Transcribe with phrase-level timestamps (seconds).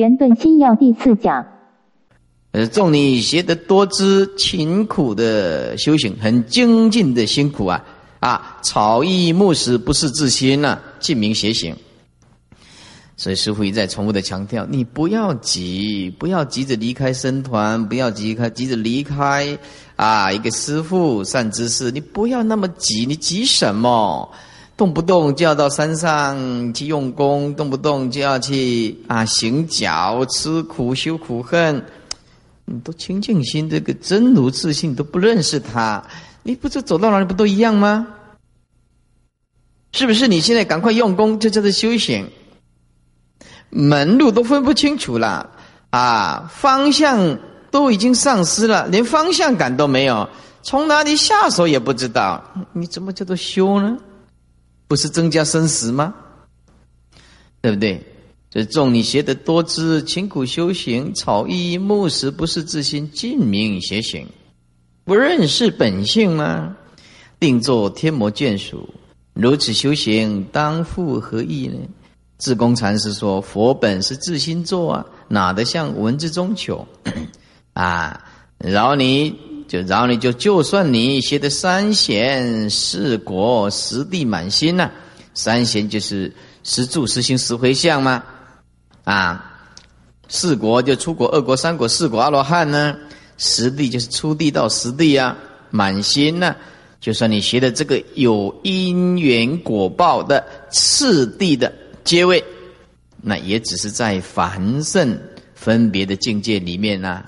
[0.00, 1.44] 圆顿心要第四讲。
[2.52, 7.84] 呃，众你学得多知勤苦的修行，很精进的辛苦啊
[8.20, 8.56] 啊！
[8.62, 11.76] 草衣木食不是自心呐，尽明邪行。
[13.14, 19.58] 所以师傅一再重复的强调：你不要急，不要急着离开僧团，不要急开急着离开
[19.96, 20.32] 啊！
[20.32, 24.32] 一个师傅善知识，你不要那么急，你急什么？
[24.80, 31.84] 动不动就要到山上去用功，动不动就要去啊行脚、吃苦、修苦恨。
[32.64, 36.02] 你都清净心，这个真如自信都不认识他，
[36.42, 38.06] 你不知走到哪里不都一样吗？
[39.92, 40.26] 是不是？
[40.26, 42.26] 你现在赶快用功，就叫做修行。
[43.68, 45.46] 门路都分不清楚了
[45.90, 47.38] 啊，方向
[47.70, 50.26] 都已经丧失了，连方向感都没有，
[50.62, 52.42] 从哪里下手也不知道，
[52.72, 53.98] 你怎么叫做修呢？
[54.90, 56.12] 不是增加生死吗？
[57.62, 58.02] 对不对？
[58.50, 64.26] 这众你学得多知，勤苦修行，草衣木食不是自心，尽明邪行，
[65.04, 66.76] 不认识本性吗？
[67.38, 68.92] 定作天魔眷属，
[69.32, 71.78] 如此修行，当复何益呢？
[72.38, 76.84] 智公禅师说：“佛本是自心作啊，哪得像文字中求
[77.74, 78.24] 啊？
[78.58, 79.38] 饶你
[79.70, 84.90] 就，然后你就，就算你学的三贤四果十地满心呐，
[85.32, 88.24] 三贤就是十住十行十回向吗？”
[89.04, 89.62] 啊，
[90.28, 92.96] 四国就出国，二国、三国、四国阿罗汉呢？
[93.38, 95.36] 十地就是出地到十地啊，
[95.70, 96.56] 满心呢。
[97.00, 102.44] 就算你学的这个有因缘果报的次第的阶位，
[103.22, 105.16] 那也只是在凡圣
[105.54, 107.22] 分别的境界里面呢，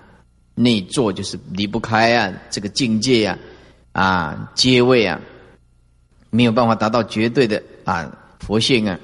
[0.54, 3.38] 内坐就是离不开啊这个境界啊
[3.92, 5.20] 啊阶位啊，
[6.30, 8.98] 没有办法达到绝对的啊佛性啊，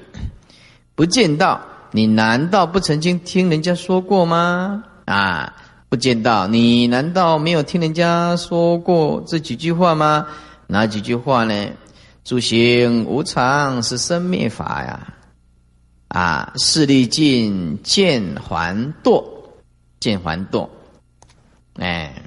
[0.95, 1.61] 不见到。
[1.91, 4.85] 你难道不曾经听人家说过吗？
[5.07, 5.55] 啊，
[5.89, 10.27] 不见到你难道没有听人家说过这几句话吗？
[10.67, 11.71] 哪几句话呢？
[12.25, 15.15] 诸行无常是生灭法呀！
[16.09, 19.25] 啊，势力尽见还堕，
[19.99, 20.69] 见还堕。
[21.79, 22.23] 哎，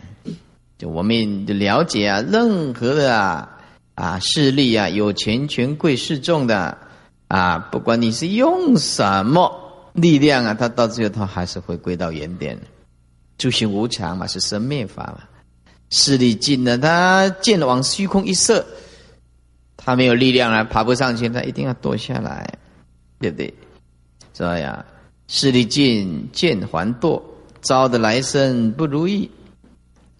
[0.77, 3.59] 就我们了解啊，任何的啊
[3.95, 6.77] 啊势力啊，有钱权贵势众的。
[7.27, 12.59] 啊，不管你是用什么力量啊，他到最后他还是会归到原点。
[13.37, 15.21] 诸行无常嘛，是生灭法嘛。
[15.91, 18.65] 势力尽了，他剑往虚空一射，
[19.77, 22.53] 他没有力量了，爬不上去，他一定要躲下来，
[23.17, 23.53] 对不对？
[24.33, 24.85] 这样，
[25.29, 27.21] 势力尽，剑还堕，
[27.61, 29.31] 招的来生不如意。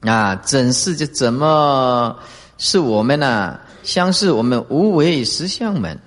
[0.02, 2.18] 啊，怎是就怎么
[2.58, 3.60] 是我们呢？
[3.84, 6.00] 相是我们无为实相门。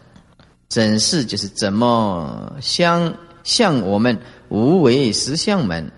[0.67, 4.19] 怎是就是怎么相向我们
[4.49, 5.93] 无为实相门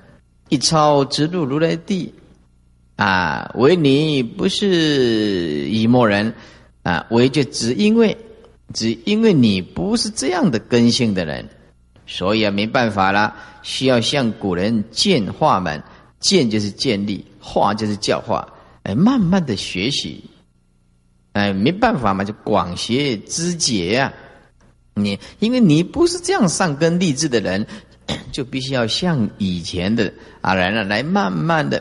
[0.51, 2.12] 一超直入如来地
[2.97, 3.51] 啊？
[3.55, 6.34] 唯你不是以默人
[6.83, 7.07] 啊？
[7.11, 8.15] 唯就只因为
[8.75, 11.49] 只因为你不是这样的根性的人，
[12.07, 15.83] 所以啊没办法了，需要向古人见化门，
[16.27, 18.47] 建就是建立，化就是教化，
[18.83, 20.25] 哎，慢慢的学习，
[21.35, 24.13] 哎，没办法嘛，就广学知解呀。
[24.95, 27.65] 你因为你不是这样上根立志的人，
[28.33, 31.81] 就必须要像以前的啊人呢，来慢慢的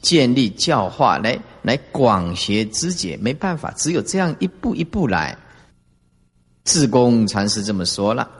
[0.00, 3.18] 建立教化，来来广学知解。
[3.20, 5.36] 没办法，只有这样一步一步来。
[6.64, 8.30] 智公禅师这么说了：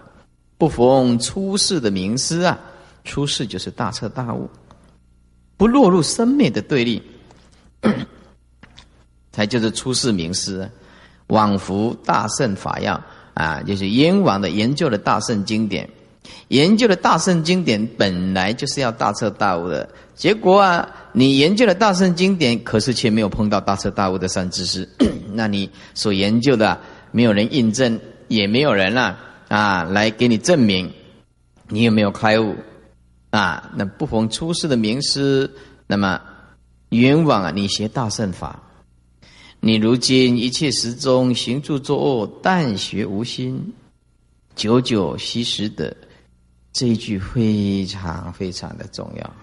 [0.56, 2.58] 不逢出世的名师啊，
[3.04, 4.48] 出世就是大彻大悟，
[5.60, 7.02] 不落入生灭的对立，
[9.30, 10.66] 才就是出世名师。
[11.26, 12.98] 往复大圣法要。
[13.34, 15.86] 啊，就是阎王的研究的大圣经典，
[16.48, 19.86] 研究的大圣经典本来就是要大彻大悟的。
[20.14, 24.88] 结果啊，你研究了大圣经典，可是却没有碰到大彻大悟的善知识，
[25.34, 26.80] 那你所研究的
[27.12, 30.90] 没有人印证，也没有人啊啊来给你证明
[31.68, 32.56] 你有没有开悟
[33.30, 33.72] 啊？
[33.76, 35.50] 那不逢出世的名师，
[35.86, 36.20] 那么
[36.90, 37.50] 冤枉啊！
[37.50, 38.62] 你学大圣法。
[39.60, 43.72] 你如今一切时中行住作恶，但学无心，
[44.54, 45.94] 久久惜时的
[46.72, 49.34] 这一句非常非常的重要。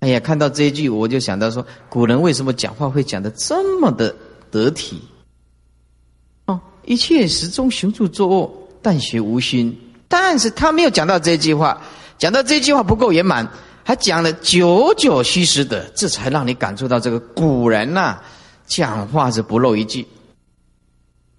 [0.00, 4.14] 哎呀，看到这一句，我就想到说，古人为什么讲话会讲的这么的
[4.50, 5.00] 得体？
[6.46, 8.52] 哦，一切时中行住作恶，
[8.82, 9.76] 但学无心。
[10.08, 11.82] 但是他没有讲到这句话，
[12.18, 13.48] 讲到这句话不够圆满，
[13.84, 18.18] 还讲了九九虚实的，这才让你感受到这个古人呐。
[18.66, 20.06] 讲话是不漏一句，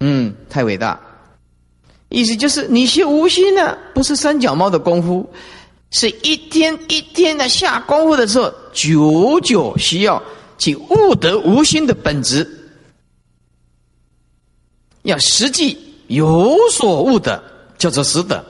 [0.00, 0.98] 嗯，太伟大。
[2.08, 5.28] 意思就是你学无心呢，不是三脚猫的功夫，
[5.90, 10.22] 是一天一天的下功夫的时候，久久需要
[10.56, 12.48] 去悟得无心的本质，
[15.02, 15.76] 要实际
[16.06, 17.42] 有所悟的，
[17.76, 18.42] 叫做实德，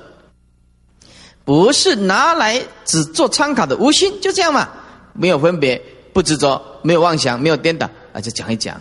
[1.48, 4.68] 不是拿来只做参考的无心，就这样嘛，
[5.14, 8.78] 没有分别，不执着，没有妄想，没有颠倒，啊，就讲一讲，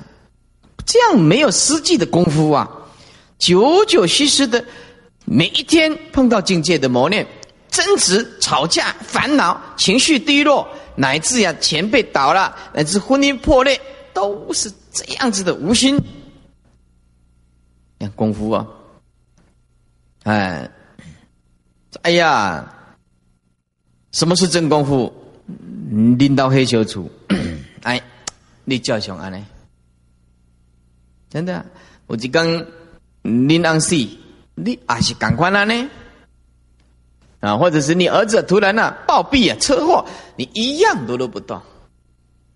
[0.86, 2.70] 这样没有实际的功夫啊，
[3.40, 4.66] 久久虚实的，
[5.24, 7.26] 每一天碰到境界的磨练。
[7.70, 13.80] 争执、吵架、烦恼、情绪低落，乃至呀钱被倒了，乃至婚姻破裂，
[14.14, 15.98] 都是这样子的无心。
[17.98, 18.68] 看功夫啊，
[20.24, 20.70] 哎，
[22.02, 22.74] 哎呀，
[24.12, 25.14] 什么是真功夫？
[26.18, 27.10] 拎到黑球处，
[27.84, 28.02] 哎，
[28.66, 29.46] 你叫熊安呢？
[31.30, 31.66] 真的，
[32.08, 32.66] 我就讲
[33.22, 33.96] 拎安死，
[34.56, 35.90] 你还是赶快了呢？
[37.40, 40.06] 啊，或者是你儿子突然呢暴毙啊，车祸，
[40.36, 41.62] 你一样都都不动。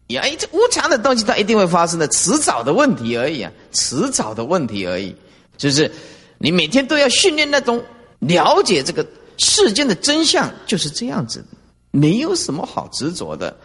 [0.07, 5.15] 呀，哎，这无常的东西它一定会发生的，迟早的问题而已啊，迟早的问题而已。
[5.55, 5.89] 就是
[6.37, 7.81] 你每天都要训练那种
[8.19, 9.05] 了解这个
[9.37, 11.43] 世间的真相，就是这样子，
[11.91, 13.55] 没有什么好执着的，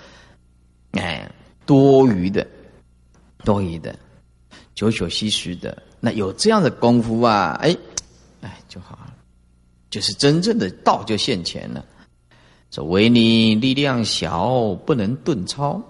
[0.92, 1.30] 哎，
[1.64, 2.46] 多余的，
[3.44, 3.94] 多余的，
[4.74, 7.76] 久久唏嘘的，那有这样的功夫啊，哎，
[8.40, 9.14] 哎就好了。
[9.88, 11.82] 就是真正的道就现前了。
[12.70, 15.80] 说唯你力量小，不能顿超。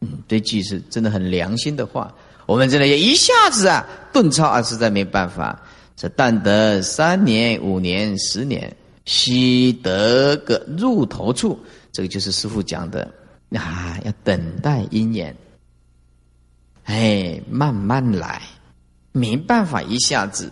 [0.00, 2.12] 嗯，这句是真的很良心的话。
[2.46, 5.62] 我们真的要一下子啊顿超啊，实在没办法。
[5.94, 11.58] 这但得三年、五年、十年，须得个入头处。
[11.92, 13.12] 这个就是师傅讲的
[13.50, 15.36] 啊，要等待因缘。
[16.84, 18.42] 哎，慢慢来，
[19.12, 20.50] 没办法一下子，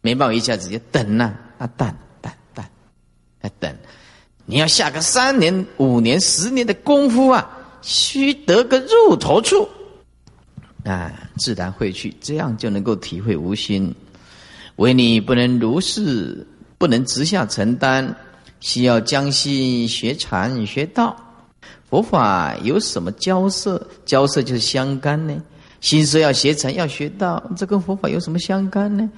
[0.00, 2.64] 没办法一下子就等呐啊等等等
[3.40, 3.50] 啊。
[3.58, 3.74] 等，
[4.44, 7.50] 你要下个三年、五年、十年的功夫啊，
[7.82, 9.68] 须得个入头处，
[10.84, 13.92] 啊，自然会去，这样就能够体会无心。
[14.76, 16.46] 唯你不能如是，
[16.78, 18.14] 不能直下承担，
[18.60, 21.16] 需要将心学禅学道。
[21.88, 23.80] 佛法有什么交涉？
[24.04, 25.36] 交涉就是相干呢。
[25.80, 29.08] 心说要学禅，要学道，这跟佛法有什么相干呢？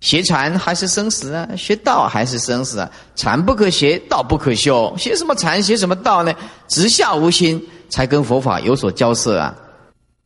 [0.00, 1.48] 学禅还是生死啊？
[1.56, 2.90] 学道还是生死啊？
[3.14, 4.92] 禅不可学，道不可修。
[4.98, 6.34] 学什么禅，学什么道呢？
[6.66, 9.56] 直下无心，才跟佛法有所交涉啊。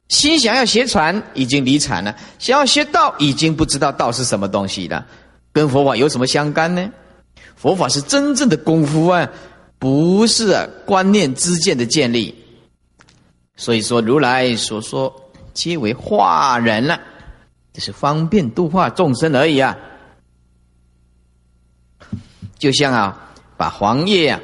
[0.08, 5.04] 心想要学禅，已经离禅了；想要学道，已经不知道道是什么东西了。
[5.56, 6.86] 跟佛法有什么相干呢？
[7.56, 9.26] 佛法是真正的功夫啊，
[9.78, 10.54] 不是
[10.84, 12.34] 观念之见的建立。
[13.56, 17.00] 所以说，如来所说，皆为化人了。
[17.72, 19.74] 只是方便度化众生而已啊，
[22.58, 24.40] 就像啊，把黄叶啊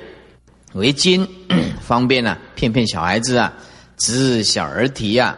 [0.72, 1.28] 为巾，
[1.82, 3.52] 方便啊骗骗小孩子啊，
[3.98, 5.36] 知小儿啼啊，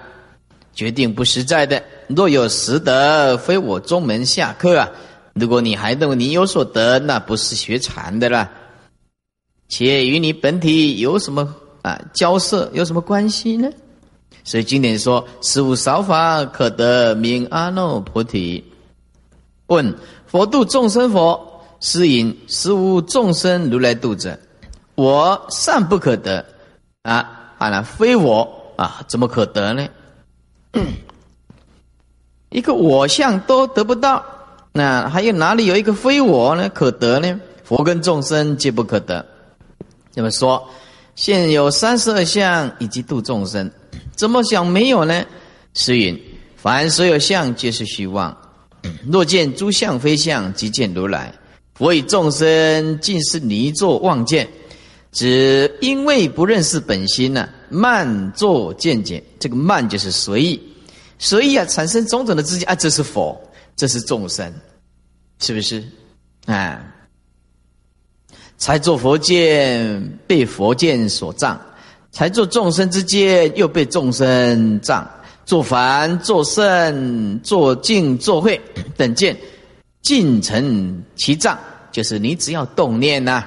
[0.73, 1.83] 决定不实在的。
[2.07, 4.89] 若有实德，非我宗门下课啊。
[5.35, 8.51] 如果你还认为你有所得，那不是学禅的了，
[9.69, 13.69] 且与你本体有什么啊交涉，有什么关系呢？
[14.45, 18.63] 所以经典说：“十无少法可得名阿耨菩提。”
[19.69, 19.97] 问
[20.27, 24.39] 佛度众生佛，是因十无众生如来度者，
[24.95, 26.45] 我善不可得
[27.03, 27.55] 啊！
[27.57, 29.89] 啊，那非我啊，怎么可得呢？
[32.51, 34.25] 一个我相都得不到，
[34.77, 36.69] 那还有哪里有一个非我呢？
[36.69, 37.41] 可得呢？
[37.63, 39.25] 佛跟众生皆不可得。
[40.13, 40.69] 这么说，
[41.15, 43.71] 现有三十二相以及度众生。
[44.17, 45.25] 怎么想没有呢？
[45.75, 46.21] 诗云
[46.61, 48.37] ：“凡所有相，皆是虚妄。
[49.07, 51.33] 若见诸相非相，即见如来。
[51.79, 54.49] 我以众生尽是泥作妄见，
[55.13, 59.23] 只因为不认识本心呢，慢作见解。
[59.39, 60.61] 这个慢就是随意，
[61.21, 63.41] 随意啊，产生种种的知见啊，这是佛，
[63.77, 64.53] 这是众生，
[65.39, 65.85] 是不是？
[66.47, 66.85] 啊，
[68.57, 71.61] 才做佛见，被佛见所障。”
[72.15, 75.05] 才做众生之见，又被众生障；
[75.45, 78.61] 做凡、做圣、做净、做慧
[78.97, 79.37] 等见，
[80.01, 81.59] 尽成其障。
[81.91, 83.43] 就是你只要动念呐，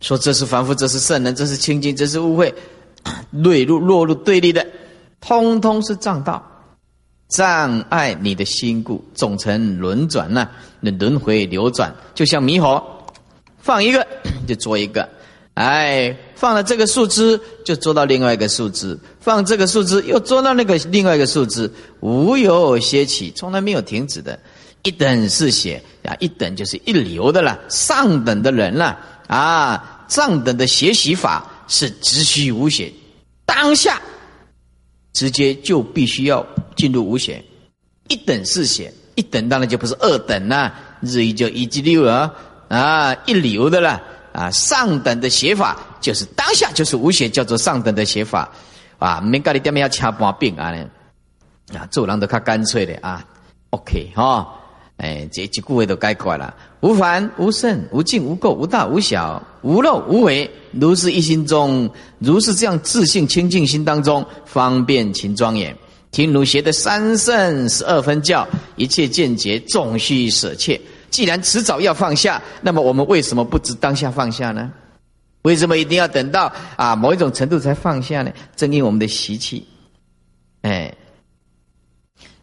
[0.00, 2.54] 说这是凡夫，这是圣人，这是清净，这是污秽，
[3.32, 4.64] 落入落入对立的，
[5.20, 6.40] 通通是障道，
[7.34, 10.48] 障碍你的心故，总成轮转呐，
[10.78, 12.80] 那轮回流转，就像迷火，
[13.58, 14.06] 放一个
[14.46, 15.08] 就捉一个。
[15.54, 24.38] 哎，放了这个树枝，就捉到另外一个树枝；放这个树枝，又捉到那个另外一个树枝，无有歇起，从来没有停止的。
[24.84, 30.06] 一等是血啊，一等就是一流的了，上等的人了啊！
[30.06, 32.92] 上等的学习法是直须无邪，
[33.44, 34.00] 当下
[35.14, 37.42] 直接就必须要进入五险，
[38.08, 42.30] 一等四险，一等当然就不是二等啦，日一就一级六了
[42.68, 44.02] 啊，一流的了
[44.32, 48.52] 啊，上等的写法就是当下就是五险，叫做上等的写法。
[48.98, 50.86] 啊，没搞你点么要掐半病啊呢。
[51.74, 53.24] 啊，做人都较干脆的啊
[53.70, 54.60] ，OK 哈。
[54.98, 65.76] 哎，这几句话都概括了：无凡无圣无尽无垢无大无小无漏无为，如是一心中，如是这样自信清净心当中，方便勤庄严。
[66.12, 68.46] 听儒学的三圣十二分教，
[68.76, 70.80] 一切见解总须舍弃。
[71.10, 74.72] 既然迟早要放下，那么我们为什么不知当下放下呢？
[75.42, 78.30] 为什么一定要等到啊某一种程度才放下呢？
[78.54, 79.66] 正因我们的习气。
[80.62, 80.94] 哎，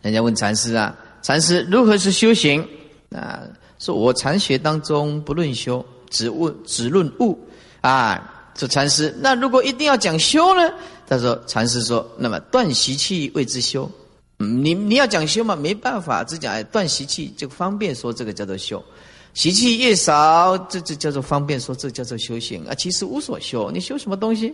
[0.01, 0.93] 人家问禅师啊。
[1.21, 2.67] 禅师如何是修行？
[3.15, 3.43] 啊，
[3.79, 7.37] 说我禅学当中不论修，只问只论悟。
[7.81, 10.71] 啊，这禅师，那如果一定要讲修呢？
[11.07, 13.89] 他说，禅师说，那么断习气谓之修。
[14.37, 18.83] 你你要讲修嘛，没办法，只讲断习气就方便说这个叫做修。
[19.33, 22.73] 习气越少，这这叫做方便说这叫做修行啊。
[22.75, 24.53] 其实无所修，你修什么东西？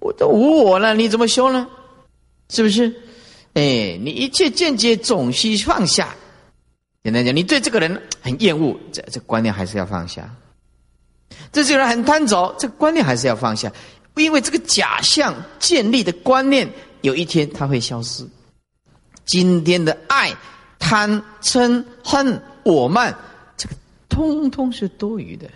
[0.00, 1.66] 我都无我了，你怎么修呢？
[2.50, 2.94] 是不是？
[3.54, 6.14] 哎，你一切见解总需放下。
[7.04, 10.34] 简单讲，你对这个人很厌恶，这这观念还是要放下。
[11.52, 13.72] 这个人很贪着，这个观念还是要放下，
[14.16, 16.68] 因为这个假象建立的观念，
[17.02, 18.26] 有一天它会消失。
[19.24, 20.34] 今天的爱、
[20.78, 23.16] 贪、嗔、恨、我慢，
[23.56, 23.76] 这个
[24.08, 25.48] 通通是多余的，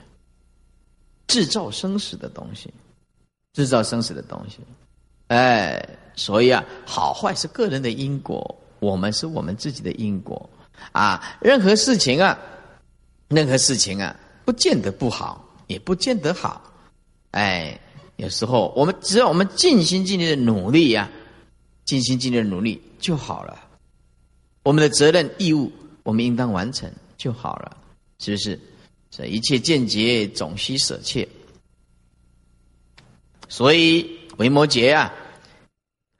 [1.26, 2.72] 制造生死的东西，
[3.54, 4.58] 制造生死的东西，
[5.28, 5.84] 哎。
[6.18, 10.50] 所以啊，好坏是个人的因果，我们是我们自己的因果
[10.90, 11.38] 啊。
[11.40, 12.36] 任何事情啊，
[13.28, 16.74] 任何事情啊，不见得不好，也不见得好。
[17.30, 17.80] 哎，
[18.16, 21.08] 有时候我们只要我们尽心尽力的努力呀，
[21.84, 23.56] 尽心尽力的努力就好了。
[24.64, 25.70] 我们的责任义务，
[26.02, 27.76] 我们应当完成就好了，
[28.18, 28.58] 是不是？
[29.08, 31.26] 这一切见解总需舍弃。
[33.48, 35.14] 所以维摩诘啊。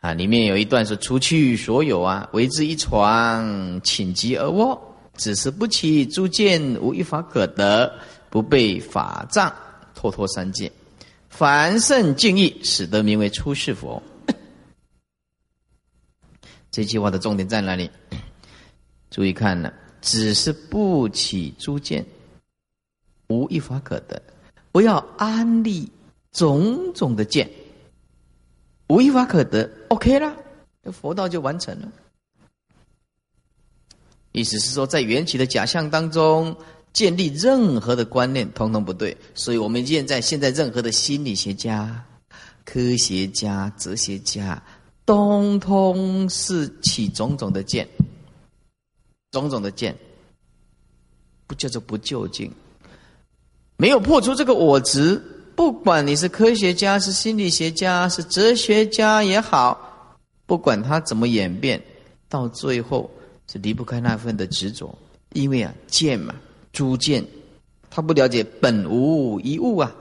[0.01, 4.81] 啊，里面有一段是除去所有啊，为之一床，寝疾而卧，
[5.17, 7.93] 只是不起诸见，无一法可得，
[8.31, 9.53] 不被法障，
[9.97, 10.71] 脱脱三界，
[11.29, 14.01] 凡圣敬意，使得名为出世佛。
[16.71, 17.91] 这句话的重点在哪里？
[19.11, 22.07] 注意看呢，只是不起诸见，
[23.27, 24.23] 无一法可得，
[24.71, 25.91] 不要安立
[26.31, 27.51] 种种的见。
[28.89, 30.35] 无一法可得，OK 了，
[30.83, 31.93] 这佛道就完成了。
[34.33, 36.57] 意思是说，在缘起的假象当中
[36.93, 39.17] 建立任何的观念，通通不对。
[39.35, 42.05] 所以，我们现在现在任何的心理学家、
[42.65, 44.63] 科学家、哲学家，
[45.05, 47.87] 通通是起种种的见，
[49.33, 49.97] 种种的见，
[51.47, 52.51] 不叫做不究竟，
[53.77, 55.21] 没有破除这个我执。
[55.59, 61.83] 不管你是科学家、是心理学家、是哲学家也好，不管他怎么演变，
[62.29, 63.11] 到最后
[63.51, 64.97] 是离不开那份的执着。
[65.33, 66.33] 因为啊，见嘛，
[66.73, 67.27] 诸见，
[67.91, 69.93] 他不了解本无一物啊，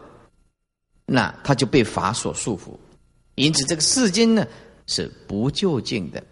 [1.07, 2.77] 那他就被法所束缚。
[3.33, 4.45] 因此，这个世间呢
[4.85, 6.23] 是不究竟的。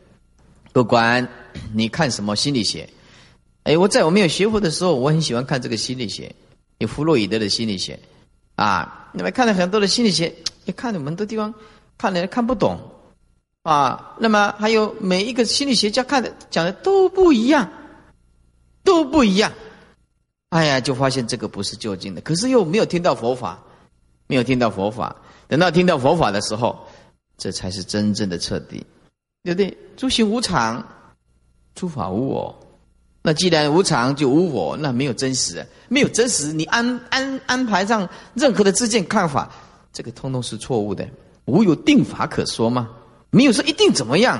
[0.72, 1.28] 不管
[1.74, 2.88] 你看什么心理学，
[3.64, 6.32] 哎，我在我没有学佛的时候，我很喜欢看这个心理学，
[6.78, 8.00] 有弗洛伊德的心理学。
[8.56, 10.34] 啊，你们看了很多的心理学，
[10.66, 11.54] 也看了很多地方，
[11.98, 12.80] 看了看不懂，
[13.64, 17.70] 啊，那么还有每一个心理学家看的讲的都不一样，
[18.84, 19.52] 都不一样，
[20.50, 23.62] 哎呀，就发现这个不是究竟的，可是又没有听到佛法，
[24.28, 25.16] 没有听到佛法，
[25.48, 26.88] 等到听到佛法的时候，
[27.38, 28.86] 这才是真正的彻底，
[29.44, 29.78] 对不对？
[29.98, 30.88] 诸行无常，
[31.76, 32.65] 诸法无我。
[33.26, 39.52] 那既然无常就无我，那没有真实，没有真实，你安安安排上任何的自见看法，
[39.92, 41.08] 这个通通是错误的。
[41.46, 42.88] 无有定法可说吗？
[43.32, 44.40] 没有说一定怎么样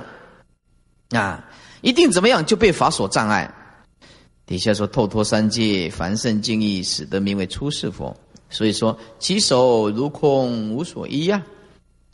[1.10, 1.44] 啊？
[1.82, 3.52] 一定怎么样就被法所障碍。
[4.46, 8.16] 底下说透脱三界，凡圣敬意，使得名为出世佛。
[8.52, 11.42] 所以说，其手如空无所依呀，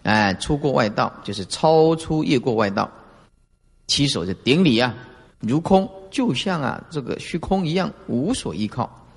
[0.03, 2.89] 哎，出过外道就是超出越过外道，
[3.87, 4.95] 其手就顶礼啊。
[5.41, 9.07] 如空，就像啊这个虚空一样，无所依靠，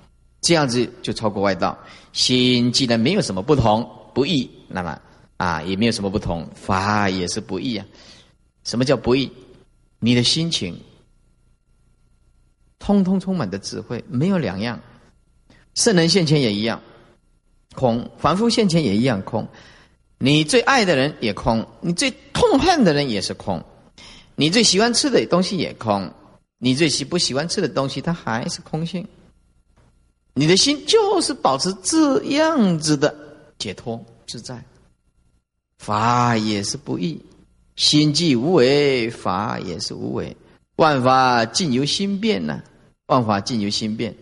[0.41, 1.77] 这样子就超过外道。
[2.13, 4.99] 心既然没有什么不同不异，那么
[5.37, 7.85] 啊也没有什么不同，法也是不异啊。
[8.63, 9.31] 什么叫不异？
[9.99, 10.79] 你的心情，
[12.79, 14.79] 通通充满的智慧，没有两样。
[15.73, 16.81] 圣人现前也一样，
[17.75, 19.47] 空，凡夫现前也一样空。
[20.17, 23.63] 你最爱的人也空，你最痛恨的人也是空，
[24.35, 26.13] 你最喜欢吃的东西也空，
[26.57, 29.07] 你最喜不喜欢吃的东西，它还是空性。
[30.33, 33.15] 你的心就是保持这样子的
[33.57, 34.63] 解脱自在，
[35.77, 37.21] 法也是不易，
[37.75, 40.35] 心即无为，法也是无为，
[40.75, 42.61] 万法尽由心变呐，
[43.07, 44.13] 万法尽由心变，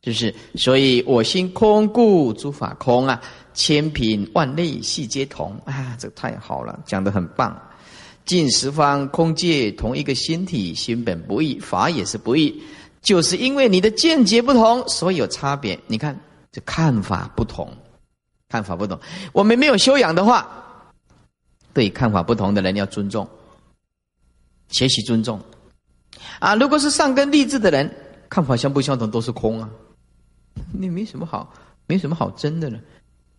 [0.00, 3.20] 就是所以我心空故诸法空啊。
[3.52, 7.60] 千品万类细皆同啊，这太好了，讲的很棒。
[8.30, 12.62] 尽十方空界同一个心体，心本不异，法也是不异，
[13.02, 15.76] 就是因为你的见解不同，所以有差别。
[15.88, 16.16] 你看，
[16.52, 17.76] 这看法不同，
[18.48, 18.96] 看法不同。
[19.32, 20.48] 我们没有修养的话，
[21.74, 23.28] 对看法不同的人要尊重，
[24.68, 25.40] 学习尊重。
[26.38, 27.92] 啊，如果是上根立志的人，
[28.28, 29.68] 看法相不相同都是空啊，
[30.72, 31.52] 你没什么好，
[31.88, 32.78] 没什么好争的了。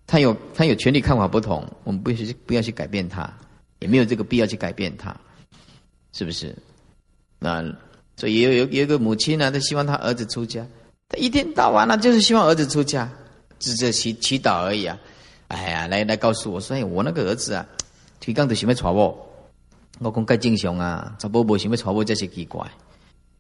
[0.06, 3.34] 他有他有权利看法不同，我们不去不要去改变他，
[3.82, 5.16] 也没有这个必要去改变他，
[6.14, 6.56] 是不是？
[7.40, 7.64] 那
[8.16, 10.66] 所以有有有一个母亲呢，她希望她儿子出家，
[11.10, 13.10] 她一天到晚呢就是希望儿子出家，
[13.58, 14.98] 只是祈祈祷而已啊！
[15.48, 17.66] 哎呀，来来告诉我说，哎，我那个儿子啊，
[18.20, 19.28] 提纲都想要娶我，
[20.00, 22.70] 我讲该正常啊，查甫无想要娶我，这是奇怪，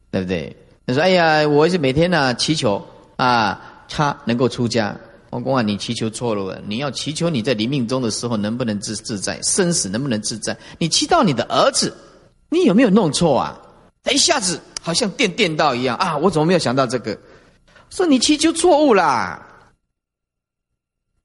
[0.09, 0.55] 对不对？
[0.87, 2.83] 他说，哎呀，我是每天呢祈求
[3.15, 4.97] 啊，他能够出家。
[5.31, 6.61] 王公啊，你祈求错了。
[6.67, 10.57] 你要祈求你在临命中的时候能不能自自在，生死能不能自在？
[10.77, 11.93] 你祈祷你的儿子，
[12.49, 13.59] 你有没有弄错啊？
[14.03, 16.17] 他一下子好像电电到一样啊！
[16.17, 17.17] 我怎么没有想到这个？
[17.89, 19.47] 说你祈求错误啦！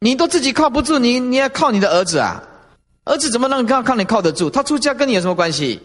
[0.01, 2.43] 你都自己靠不住，你你要靠你的儿子啊！
[3.05, 4.51] 儿子怎么能靠靠你靠得住？
[4.51, 5.81] 他出家跟你有什么关系？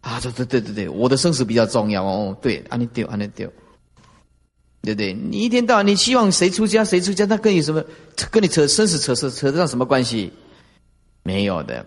[0.00, 2.36] 啊，对对对对对，我的生死比较重要哦。
[2.40, 3.50] 对，安尼丢，安尼丢。
[4.82, 5.12] 对不对？
[5.12, 7.84] 你一天到晚你希望谁出家谁出家，那跟你什么？
[8.30, 10.32] 跟你扯生死扯扯扯得上什么关系？
[11.22, 11.84] 没有的。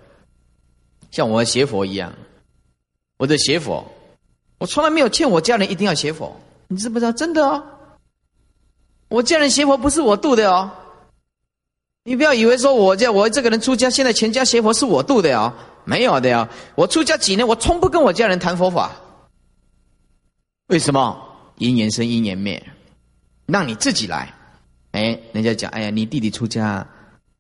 [1.10, 2.14] 像我学佛一样，
[3.18, 3.86] 我的学佛，
[4.60, 6.40] 我从来没有劝我家人一定要学佛。
[6.68, 7.12] 你知不知道？
[7.12, 7.64] 真的哦。
[9.10, 10.72] 我家人学佛不是我度的哦。
[12.04, 15.54] 你不要以为说我这我这个人出家，现在全家学佛是我度的哦，
[15.86, 16.48] 没有的呀。
[16.76, 18.92] 我出家几年，我从不跟我家人谈佛法。
[20.68, 21.28] 为什么？
[21.58, 22.71] 因缘生，因缘灭。
[23.52, 24.34] 让你自己来，
[24.92, 26.88] 哎，人家讲，哎呀，你弟弟出家，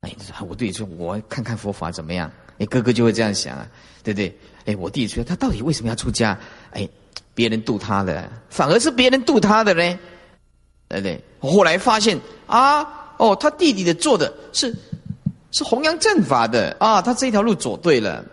[0.01, 0.13] 哎，
[0.47, 2.29] 我弟弟说，我看看佛法怎么样？
[2.59, 3.67] 哎，哥哥就会这样想啊，
[4.03, 4.37] 对不对？
[4.65, 6.37] 哎，我弟弟出家，他到底为什么要出家？
[6.71, 6.87] 哎，
[7.33, 9.99] 别人渡他的，反而是别人渡他的呢？
[10.89, 11.23] 对不对？
[11.39, 14.75] 后来发现啊，哦，他弟弟的做的是
[15.51, 18.25] 是弘扬正法的啊，他这条路走对了。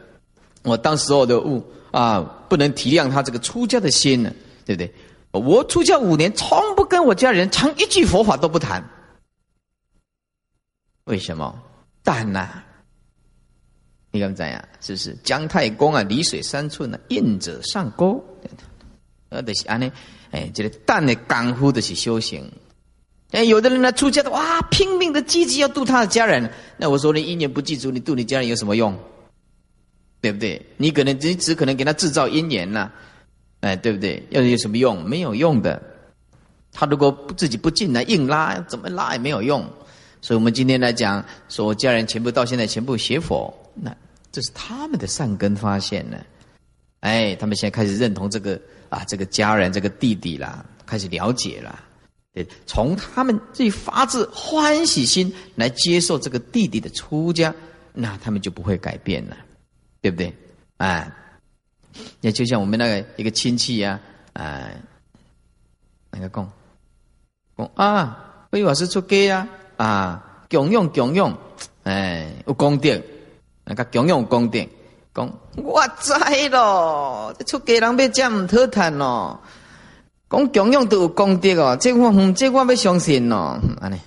[0.65, 4.33] 我当时候的悟啊，不能体谅他这个出家的心呢，
[4.65, 4.93] 对不对？
[5.33, 8.83] 我出家五年，从不跟我家人谈一句佛法都不谈。
[11.05, 11.63] 为什么？
[12.03, 12.63] 淡呐！
[14.11, 14.63] 你敢怎样？
[14.81, 15.17] 是不是？
[15.23, 18.25] 姜太公啊，离水三寸呢，印者上钩。
[19.29, 19.93] 呃，就是安呢，
[20.31, 22.51] 哎，这个淡的功夫的是修行。
[23.33, 26.51] 哎，有的人呢，出家的哇，拼命的积极要度他的家人。
[26.79, 28.99] 那我说你一年不记住，你度你家人有什么用？
[30.23, 30.65] 对不对？
[30.79, 32.91] 你可能只只可能给他制造因缘呐。
[33.61, 34.23] 哎，对不对？
[34.31, 35.05] 要有什么用？
[35.05, 35.83] 没有用的。
[36.71, 39.69] 他如果自己不进来，硬拉，怎么拉也没有用。
[40.21, 43.93] 所以我们今天来讲，说家人全部到现在全部学佛，那
[44.31, 46.19] 这是他们的善根发现呢。
[47.01, 51.85] 哎，他们现在开始认同这个啊，这个家人，这个弟弟啦，开始了解了。
[52.33, 57.53] 对，从他们最发自欢喜心来接受这个弟弟的出家，
[57.93, 59.37] 那他们就不会改变了，
[60.01, 60.33] 对不对？
[60.77, 61.11] 哎。
[62.21, 63.99] 也就像我们那个一个亲戚呀，
[64.33, 64.71] 啊，
[66.11, 66.53] 那个讲，
[67.57, 71.37] 讲啊，魏老师出家呀，啊，供用供用，
[71.85, 73.01] 哎，有功德，
[73.65, 74.67] 那个供用功德，
[75.15, 76.13] 讲我知
[76.51, 79.41] 咯，出家人要这么讨谈咯，
[80.31, 84.01] 讲供用都有功德哦，这我，这我要相信咯，安尼，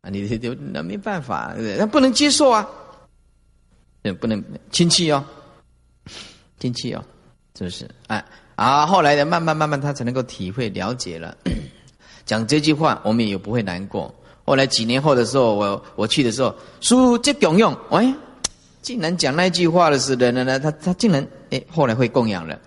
[0.00, 2.66] 啊，你就那没办法，那不能接受啊，
[4.20, 5.24] 不能亲戚哦，
[6.58, 7.04] 亲戚哦。
[7.58, 7.90] 是不是？
[8.06, 8.86] 哎啊！
[8.86, 11.36] 后来的慢慢慢慢，他才能够体会了解了。
[12.24, 14.14] 讲这句话，我们也不会难过。
[14.44, 18.14] 后来几年后的时候，我我去的时候，书这供养，哎，
[18.80, 22.60] 竟然讲那句话的是人呢呢，他他竟然哎，后来会供养了，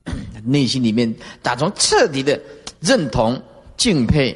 [0.44, 2.40] 内心里面打从彻底的
[2.80, 3.38] 认同、
[3.76, 4.34] 敬佩、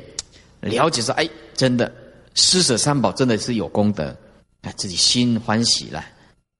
[0.60, 1.90] 了解说，哎，真的
[2.34, 4.14] 施舍三宝真的是有功德，
[4.60, 6.04] 啊，自己心欢喜了，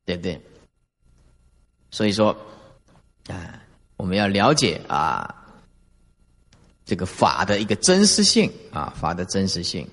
[0.06, 0.40] 对不对？
[1.90, 2.34] 所以说。
[3.28, 3.62] 啊，
[3.96, 5.34] 我们要了解啊，
[6.84, 9.86] 这个法的一个真实性啊，法的真实性。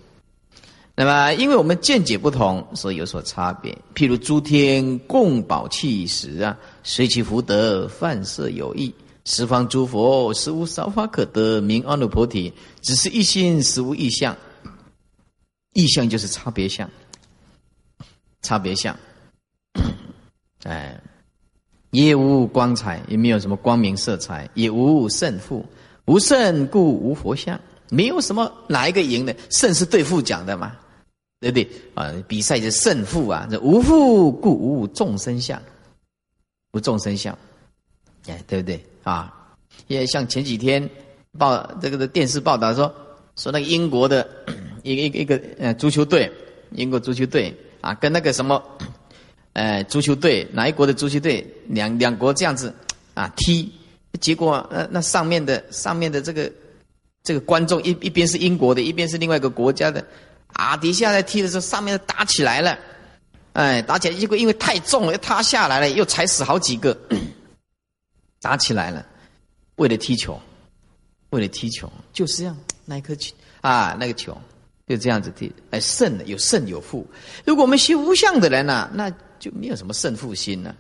[0.96, 3.78] 那么，因为我们见解不同，所以有所差别。
[3.96, 8.94] 譬如诸天共宝气时啊，随其福德，泛色有异。
[9.26, 14.36] 十方诸佛实无少法可得，名阿耨菩提，只是一心，实无异相。
[15.74, 16.90] 异相就是差别相，
[18.42, 18.98] 差别相。
[20.66, 21.00] 哎，
[21.92, 25.66] 也无光彩，也没有什么光明色彩，也无胜负，
[26.06, 30.76] 无胜故无佛相，没有什么哪一个赢的，胜是对负讲的嘛。
[31.42, 32.14] 对不对啊？
[32.28, 33.48] 比赛是胜负啊！
[33.50, 35.58] 这无负故无众生相，
[36.74, 37.34] 无众生相，
[38.28, 39.56] 哎，对不对啊？
[39.88, 40.90] 也像前几天
[41.38, 42.94] 报这个的电视报道说，
[43.38, 44.30] 说那个英国的
[44.84, 46.30] 一个一个一个呃足球队，
[46.72, 48.62] 英国足球队啊，跟那个什么
[49.54, 52.74] 呃足球队哪一国的足球队两两国这样子
[53.14, 53.72] 啊踢，
[54.20, 56.52] 结果那那上面的上面的这个
[57.24, 60.06] 这个观众一一边是英国的，一边是另外一个国家的。
[60.54, 60.76] 啊！
[60.76, 62.78] 底下在踢的时候，上面打起来了，
[63.54, 66.98] 哎，打起来，结果因为太重了，又塌下来了，又踩死好几个，
[68.42, 69.06] 打起来了。
[69.76, 70.38] 为了踢球，
[71.30, 74.36] 为了踢球，就是这样，那一颗球啊，那个球
[74.88, 77.08] 就这样子踢，哎，胜了，有胜有负。
[77.46, 79.10] 如果我们学无相的人呢，那
[79.40, 80.76] 就没有什么胜负心了，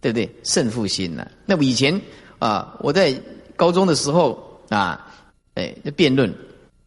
[0.00, 0.30] 对不对？
[0.44, 1.30] 胜负心了。
[1.44, 2.00] 那么以前
[2.38, 3.12] 啊，我在
[3.56, 5.12] 高中的时候啊，
[5.54, 6.32] 哎，辩论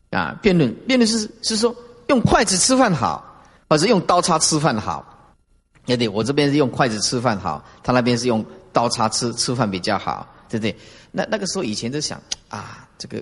[0.10, 1.76] 啊，辩论，辩论是是说。
[2.08, 5.36] 用筷子吃饭好，还是用刀叉吃饭好？
[5.86, 10.73] 对对，我这边是用筷子吃饭好，他那边是用刀叉吃吃饭比较好，对不对？
[11.12, 13.21] 那那个时候以前就想啊，这个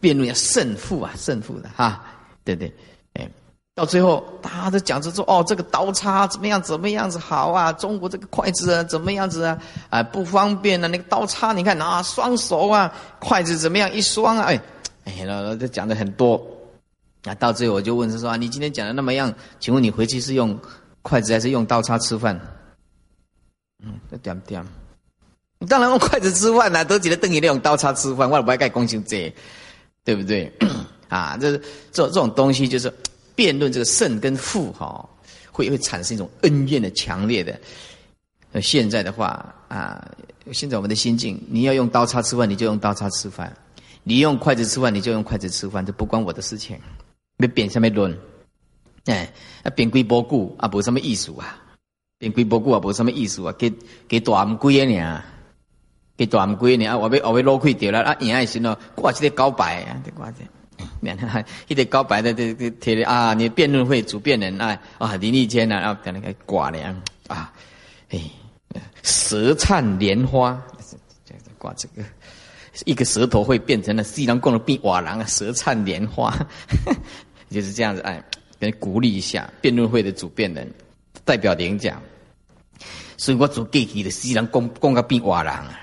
[0.00, 2.04] 辩论要胜负啊，胜负的哈，
[2.42, 2.74] 对不对？
[3.14, 3.30] 哎，
[3.78, 7.72] 到最后大家都讲着说，哦，这个刀叉怎么样，怎么样子好啊？
[7.74, 9.56] 中国这个筷子啊，怎么样子啊？
[9.88, 13.88] 啊，不方便啊，那个刀叉你看啊，双手啊，筷子怎么样？
[13.92, 14.60] 一双啊，哎，
[15.04, 16.44] 哎，那这讲的很多。
[17.22, 20.58] 那到最后我就问他说：“啊，你今天讲的那么样，请问你回去是用
[21.02, 22.40] 筷子还是用刀叉吃饭？”
[23.86, 24.66] 嗯，点点。
[25.68, 29.32] 当然用筷子吃饭啦，都觉得等于那种刀叉吃饭，我也不爱盖公心这，
[30.02, 30.52] 对不对？
[31.08, 31.62] 啊，这这
[31.92, 32.92] 这种东西就是
[33.38, 35.08] 辩论这个胜跟负哈，
[35.52, 37.56] 会会产生一种恩怨的强烈的。
[38.60, 40.04] 现在的话啊，
[40.50, 43.48] 现在我们的心境，你要用刀叉吃饭，你就用刀叉吃饭；
[44.02, 46.76] 你用筷子吃饭，你就用筷子吃饭，这不关我的事情。
[47.36, 48.18] 要变什么论？
[49.04, 51.62] 哎，啊变几波久啊，无什么意思啊？
[52.18, 53.54] 变几波久啊，无什么意思啊？
[53.56, 53.72] 给
[54.08, 55.24] 给大唔贵啊？
[56.16, 56.86] 给大唔贵呢？
[56.88, 58.16] 啊，我被我要攞开掉了啊！
[58.18, 60.38] 赢爱心咯，挂起个告白啊，挂起。
[61.00, 63.34] 免得一得告白的这这贴的啊！
[63.34, 66.78] 你辩论会主辩人啊啊林立坚啊，然后在那个挂的
[67.26, 67.52] 啊，
[68.10, 68.20] 哎，
[69.02, 70.60] 舌灿莲花，
[71.24, 72.02] 这样挂这个，
[72.84, 76.34] 一个舌头会变成了西凉宫的壁瓦郎啊，舌灿莲花。
[77.50, 78.22] 就是这样子，哎，
[78.60, 80.70] 给鼓励一下辩论会的主辩人
[81.24, 81.98] 代表演讲，
[83.16, 85.80] 所以我做具体的西人讲讲个变瓦郎啊，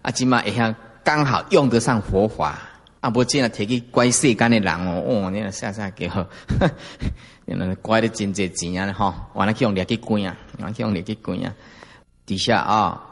[0.00, 2.58] 啊，起码也像刚好用得上佛法，
[3.04, 6.26] 啊，不这样提起怪世间的人哦，哦，你那下下给好，
[7.44, 11.54] 你那怪的真济钱啊，哈，完了去用力去关啊，完了去用力去关啊，
[12.24, 13.02] 底下啊，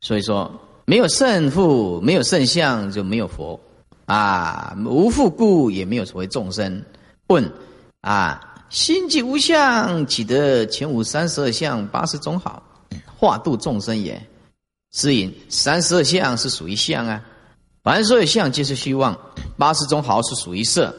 [0.00, 0.48] 所以说
[0.84, 3.58] 没有胜负，没有胜相，就没有佛。
[4.06, 6.84] 啊，无复故，也没有所谓众生。
[7.26, 7.52] 问
[8.00, 12.62] 啊，心即无相，岂得前五三十二相八十种好，
[13.16, 14.24] 化度众生也？
[14.92, 17.22] 是引三十二相是属于相啊，
[17.82, 19.18] 凡所有相皆是虚妄。
[19.56, 20.94] 八十种好是属于色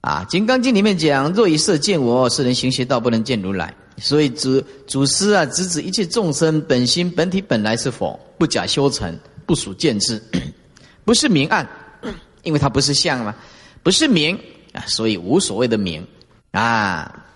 [0.00, 3.74] 啊，《金刚经》里面讲：若以色见我，是人行邪道，不能见如来。
[3.98, 10.22] 所以主祖师啊，直指一切众生本心本体本来是佛，不假修成，不属见智，
[11.04, 11.68] 不是明暗。
[12.42, 13.34] 因为它不是相嘛，
[13.82, 14.38] 不是名
[14.72, 16.06] 啊，所以无所谓的名
[16.52, 17.26] 啊，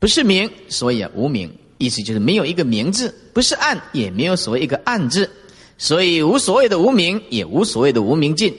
[0.00, 5.30] 不是名，所以啊无名，意思就是没有一个名字，不是暗，也没有所谓一个暗字，
[5.78, 8.54] 所以无所谓的无名，也无所谓的无名尽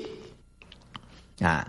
[1.40, 1.68] 啊，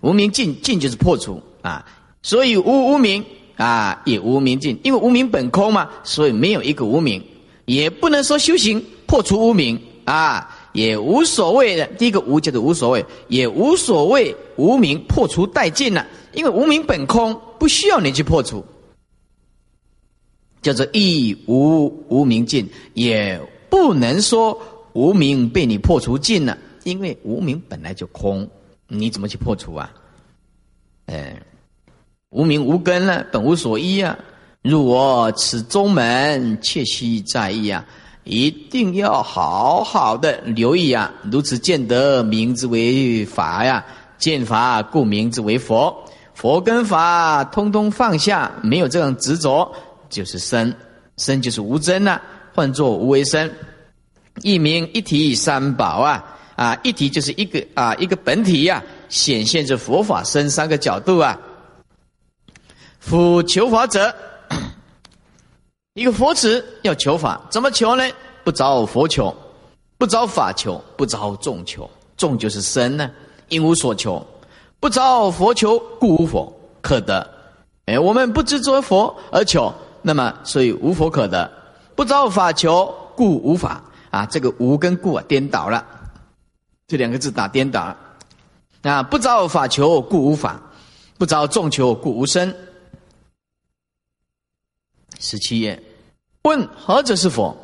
[0.00, 1.86] 无名尽尽就是破除啊，
[2.22, 3.24] 所以无无名
[3.56, 7.24] 啊，也无名尽，因为无名本空嘛，所以没有一个无名，
[7.64, 10.56] 也不能说修行破除无名啊。
[10.72, 18.64] 也无所谓的，第一个无叫做无所谓，也无所谓无名破除殆尽了，因为无名本空，不需要你去破除，
[20.62, 24.60] 叫做亦无无名尽，也不能说
[24.92, 28.48] 无名被你破除尽了，因为无名本来就空，
[28.88, 29.90] 你怎么去破除啊？
[31.06, 31.40] 哎，
[32.30, 34.18] 无名无根了，本无所依啊，
[34.62, 37.84] 入我此宗门，切须在意啊。
[38.24, 41.10] 一定要好好的留意啊！
[41.32, 43.82] 如此见得，名之为法呀；
[44.18, 45.96] 见法，故名之为佛。
[46.34, 49.72] 佛跟法通通放下，没有这种执着，
[50.10, 50.76] 就是身。
[51.16, 52.20] 身就是无真呐，
[52.54, 53.50] 换作无为身。
[54.42, 56.78] 一名一体三宝啊啊！
[56.82, 61.38] 一体就是一个啊一个本体呀，显现着佛法身三个角度啊。
[62.98, 64.14] 夫求法者。
[65.94, 68.04] 一个佛子要求法，怎么求呢？
[68.44, 69.34] 不着佛求，
[69.98, 71.90] 不着法求，不着众求。
[72.16, 73.10] 众就是身呢，
[73.48, 74.24] 因无所求；
[74.78, 77.28] 不着佛求，故无佛可得。
[77.86, 81.50] 哎，我们不执着佛而求，那么所以无佛可得。
[81.94, 83.82] 不找法求，故无法。
[84.10, 85.86] 啊，这个无跟故啊颠倒了，
[86.88, 87.96] 这两个字打颠倒了。
[88.82, 90.60] 啊，不找法求，故无法；
[91.16, 92.52] 不着众求，故无生。
[95.20, 95.80] 十七页，
[96.42, 97.56] 问何者是佛？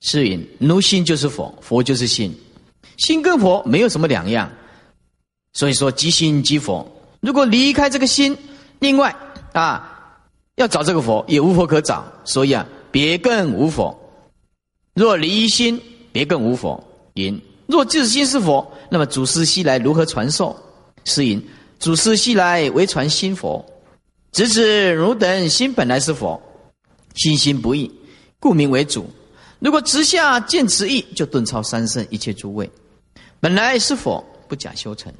[0.00, 2.32] 是云：奴心就是佛，佛就是心，
[2.98, 4.48] 心跟佛没有什么两样。
[5.54, 6.86] 所以说，即心即佛。
[7.20, 8.38] 如果离开这个心，
[8.78, 9.16] 另外
[9.52, 9.97] 啊，
[10.58, 12.04] 要找这个佛也无佛可找。
[12.24, 13.98] 所以啊，别更无佛。
[14.94, 15.80] 若离心，
[16.12, 16.82] 别更无佛。
[17.14, 20.56] 云：若自心是佛，那么祖师西来如何传授？
[21.04, 21.42] 是云：
[21.78, 23.64] 祖师西来为传心佛，
[24.32, 26.40] 直指汝等心本来是佛。
[27.14, 27.90] 心心不异，
[28.38, 29.08] 故名为主。
[29.58, 32.70] 如果直下见此意，就顿超三圣一切诸位。
[33.40, 35.12] 本来是佛，不假修成。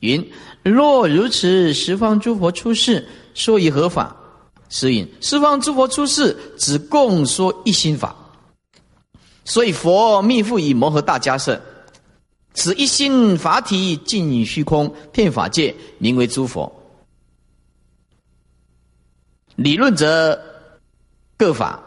[0.00, 0.24] 云：
[0.62, 4.16] 若如此，十方诸佛出世，说以何法？
[4.68, 8.14] 是因：十方诸佛出世，只共说一心法。
[9.44, 11.60] 所以佛密复以摩诃大迦叶，
[12.54, 16.70] 此一心法体尽虚空，遍法界，名为诸佛。
[19.56, 20.38] 理论则。
[21.40, 21.80] 各法，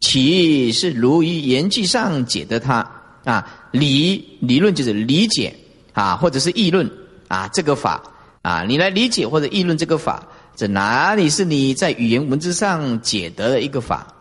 [0.00, 2.76] 其是如于言句上解得他
[3.24, 3.68] 啊？
[3.70, 5.54] 理理论就是理解
[5.92, 6.90] 啊，或者是议论
[7.28, 8.02] 啊，这个法
[8.40, 10.26] 啊，你来理解或者议论这个法，
[10.58, 14.12] 这哪里是你在语言文字上解得的一个法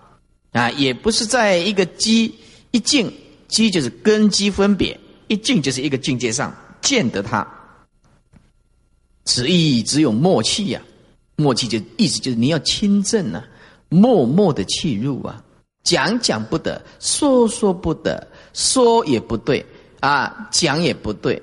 [0.51, 0.69] 啊？
[0.69, 2.31] 也不是在一个机
[2.69, 3.11] 一境
[3.47, 4.95] 机就是根基分别，
[5.29, 7.45] 一境就是一个境界上见得它。
[9.25, 10.79] 此意只有默契呀，
[11.37, 13.43] 默契就意思就是你要亲证啊。
[13.89, 15.43] 默默的契入啊，
[15.81, 19.65] 讲讲不得，说说不得，说也不对
[20.01, 21.41] 啊，讲也不对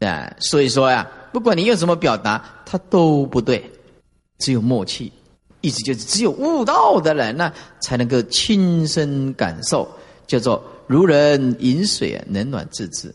[0.00, 3.64] 啊，所以说呀，不管你用什么表达，它都不对，
[4.38, 5.12] 只有默契，
[5.60, 9.88] 意思就是只有悟道的人呢，才能够亲身感受，
[10.26, 13.14] 叫做如人饮水，冷暖自知。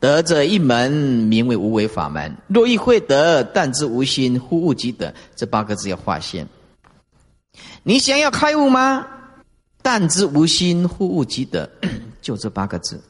[0.00, 2.36] 得者一门，名为无为法门。
[2.48, 5.14] 若亦会得，但知无心，忽悟即得。
[5.36, 6.46] 这八个字要划线。
[7.84, 9.06] 你想要开悟吗？
[9.80, 11.70] 但知无心，忽悟即得，
[12.20, 13.00] 就这八个字，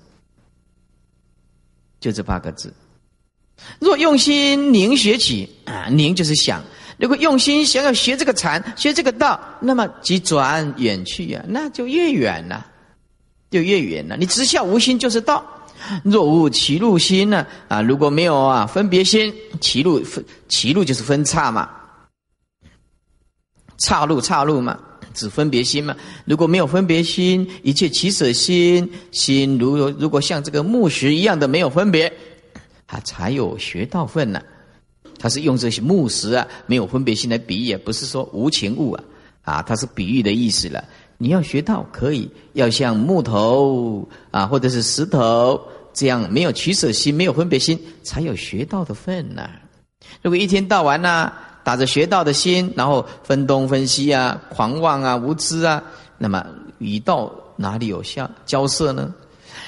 [1.99, 2.73] 就这八个字。
[3.79, 6.63] 若用心凝学起啊，凝就是想。
[7.03, 12.65] 如果用心想要学这个禅，学这个道，那么即转远去呀，那就越远了，
[13.51, 14.17] 就越远了。
[14.17, 15.45] 你直下无心就是道。
[16.05, 17.45] 若无起路心呢？
[17.67, 21.69] 啊，如果没有啊分别心，起路分起路就是分叉嘛。
[23.79, 24.79] 岔路，岔路嘛，
[25.13, 25.97] 指分别心嘛。
[26.25, 32.07] 如果没有分别心，一切起舍心，心如如果像这个木石一样的没有分别，
[32.87, 34.41] 啊才有学道分呢。
[35.23, 39.05] 他是用这些木石啊，没有分别心来比喻，不是说无情物啊，
[39.43, 40.83] 啊，它是比喻的意思了。
[41.19, 45.61] 你要学道可以，要像木头啊，或者是石头
[45.95, 49.49] 这样，没有取舍心，没有分别心，才有学道的份呢。
[50.23, 51.33] 如果一天到晚呢？
[51.65, 55.81] 打着学道的心，然后分东分西啊，狂妄啊，无知啊，
[56.19, 56.45] 那么
[56.79, 59.15] 与道哪里有相交涉呢？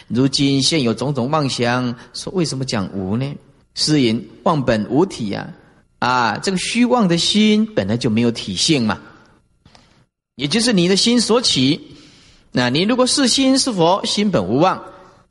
[0.09, 3.33] 如今现有种种妄想，说为什么讲无呢？
[3.75, 5.53] 是因妄本无体呀，
[5.99, 9.01] 啊，这个虚妄的心本来就没有体性嘛，
[10.37, 11.81] 也就是你的心所起。
[12.53, 14.81] 那你如果是心是佛，心本无妄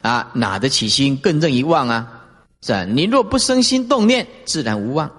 [0.01, 2.21] 啊，哪得起心更正一妄啊？
[2.61, 2.85] 是吧？
[2.85, 5.09] 你若不生心动念，自然无妄。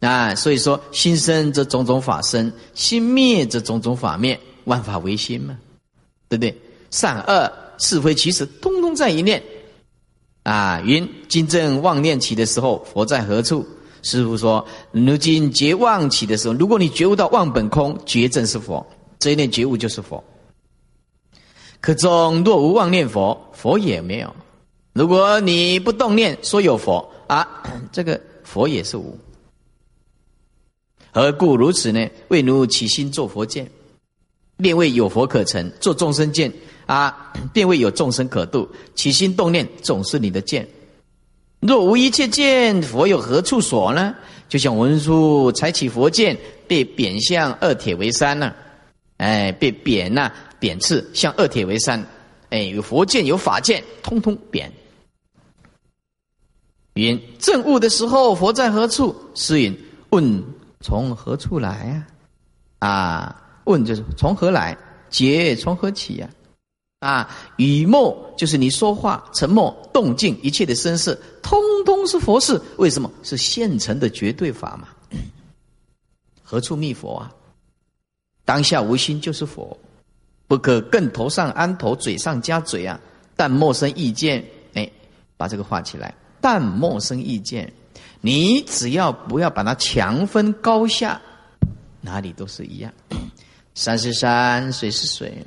[0.00, 5.58] 啊，所以说心生则种种法生，心灭则种种法灭，万法唯心嘛，
[6.28, 6.56] 对不对？
[6.90, 9.42] 善恶是非其实，通通在一念。
[10.42, 13.66] 啊，云今正妄念起的时候，佛在何处？
[14.02, 18.86] 师父说，如今觉妄起的时候，如果你觉悟到妄本空，觉正是佛，
[19.18, 20.22] 这一念觉悟就是佛。
[21.80, 24.34] 可中若无妄念佛，佛也没有。
[24.92, 27.46] 如果你不动念说有佛啊，
[27.92, 29.18] 这个佛也是无。
[31.12, 32.08] 何故如此呢？
[32.28, 33.68] 为奴起心做佛见，
[34.58, 36.52] 便为有佛可成；做众生见
[36.88, 38.66] 啊，便未有众生可度。
[38.94, 40.66] 起心动念总是你的见。
[41.60, 44.14] 若无一切见，佛有何处所呢？
[44.48, 46.34] 就像文殊采取佛剑，
[46.66, 48.54] 被贬向二铁为山呢？
[49.18, 52.02] 哎，被贬呐，贬斥向二铁为山。
[52.48, 54.72] 哎，有佛剑，有法剑，通通贬。
[56.94, 59.14] 云正悟的时候，佛在何处？
[59.34, 59.78] 诗云：
[60.10, 60.42] 问
[60.80, 62.02] 从何处来
[62.78, 62.88] 啊？
[62.88, 64.74] 啊，问就是从何来？
[65.10, 66.28] 劫从何起呀？
[66.30, 66.37] 啊，
[67.00, 72.60] 啊语默就是你说话沉默动静一切的声色，通通是佛事。
[72.76, 73.10] 为什么？
[73.22, 74.88] 是现成的绝对法嘛？
[76.42, 77.32] 何处觅佛啊？
[78.44, 79.76] 当下无心就是佛，
[80.46, 82.98] 不可更头上安头，嘴上加嘴啊！
[83.36, 84.90] 但陌生意见，哎，
[85.36, 86.14] 把这个画起来。
[86.40, 87.72] 但陌生意见，
[88.20, 91.20] 你只要不要把它强分高下，
[92.00, 92.92] 哪里都是一样。
[93.74, 95.44] 山是山，水是水，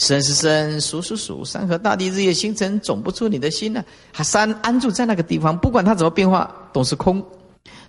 [0.00, 1.44] 生是生，熟是熟。
[1.44, 3.84] 山河大地，日夜星辰，总不出你的心呢。
[4.24, 7.20] 山安住在那个地方，不管它怎么变化，都是空；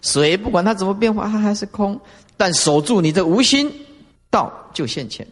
[0.02, 1.97] 水不管它怎么变化，它还是空。
[2.36, 3.71] 但守住你的无心。
[4.30, 5.26] 道就现前，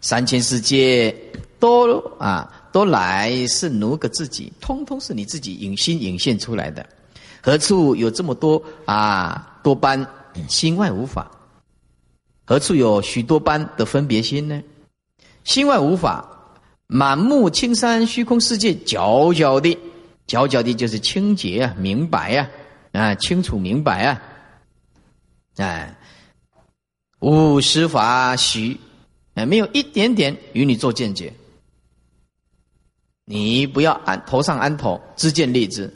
[0.00, 1.14] 三千世界
[1.58, 6.84] 都啊都来是奴个自己，通通是你自己隐心隐现出来的。
[7.40, 10.06] 何处有这么多啊多般
[10.48, 11.28] 心外无法？
[12.44, 14.62] 何处有许多般的分别心呢？
[15.44, 16.28] 心外无法，
[16.86, 19.78] 满目青山虚空世界，皎皎的，
[20.26, 22.50] 皎皎的就是清洁啊，明白啊，
[22.92, 24.22] 啊，清楚明白啊，
[25.56, 25.96] 哎。
[27.24, 28.76] 无实法许，
[29.34, 31.32] 哎，没有一点点与你做见解。
[33.24, 35.88] 你不要安头上安头，知见立知，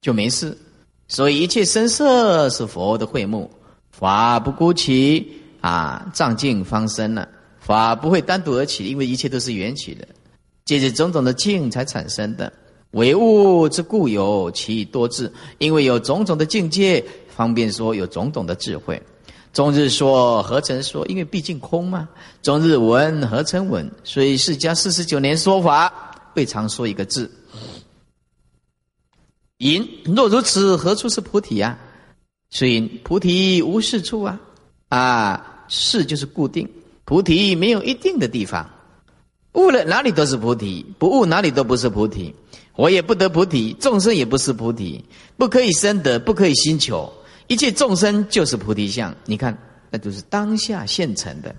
[0.00, 0.58] 就没事。
[1.06, 3.48] 所以一切声色是佛的会目，
[3.92, 7.28] 法不孤起啊，藏境方生了。
[7.68, 10.08] 法不会单独而起，因为一切都是缘起的，
[10.64, 12.50] 借着种种的境才产生的。
[12.92, 19.00] 唯物之故有其多智，因为有种种的境界，方便说有种种的智慧。
[19.52, 21.06] 终日说何曾说？
[21.08, 22.08] 因为毕竟空嘛。
[22.40, 23.90] 终日闻何曾闻？
[24.02, 27.30] 所以释迦四十九年说法，未常说一个字。
[29.58, 31.78] 因若如此，何处是菩提呀？
[32.48, 34.40] 所以菩提无是处啊！
[34.88, 36.66] 啊，是就是固定，
[37.08, 38.68] 菩提没有一定的地方。
[39.54, 42.34] 悟了哪里都是菩提，不悟哪里都不是菩提。
[42.76, 45.02] 我也不得菩提，众生也不是菩提，
[45.38, 47.10] 不可以生得，不可以心求。
[47.46, 49.56] 一切众生就是菩提相，你看，
[49.88, 51.56] 那就是当下现成的，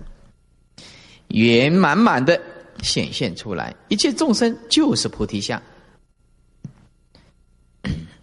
[1.29, 2.39] 圆满满的
[2.83, 3.75] 显现出来。
[3.88, 5.59] 一切众生就是菩提相，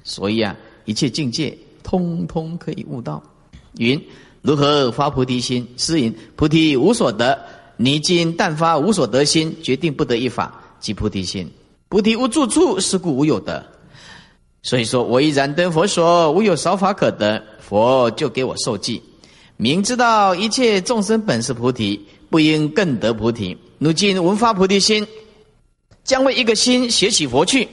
[0.05, 3.21] 所以啊，一切境界通通可以悟到。
[3.79, 4.01] 云
[4.47, 5.67] 如何发菩提心？
[5.77, 7.37] 是云菩提无所得，
[7.77, 11.51] 你今但发无所得心，决定不得一法，即菩提心。
[11.89, 13.67] 菩提无住处，是故无有得。
[14.63, 17.43] 所以说，我以燃灯佛说，无有少法可得。
[17.59, 19.03] 佛就给我受记，
[19.57, 23.59] 明知道一切众生本是菩提，不应更得菩提。
[23.79, 25.05] 如今闻发菩提心，
[26.05, 27.67] 将为一个心写起佛去，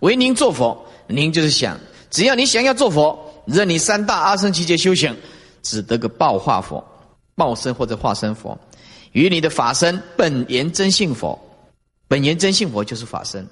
[0.00, 0.78] 为您做佛。
[1.06, 1.80] 您就是想，
[2.10, 5.16] 只要你想要做佛，任你三大阿僧祇劫修行，
[5.66, 6.82] 只得个报化佛、
[7.34, 8.56] 报身或者化身佛，
[9.12, 11.38] 与你的法身本源真性佛，
[12.06, 13.44] 本源真性佛就是法身，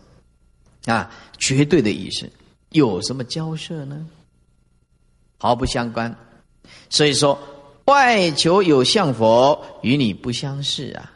[0.87, 2.31] 啊，绝对的意思。
[2.70, 4.07] 有什么交涉呢？
[5.38, 6.14] 毫不相关。
[6.88, 7.38] 所以说，
[7.87, 11.12] 外求有相佛与你不相似啊！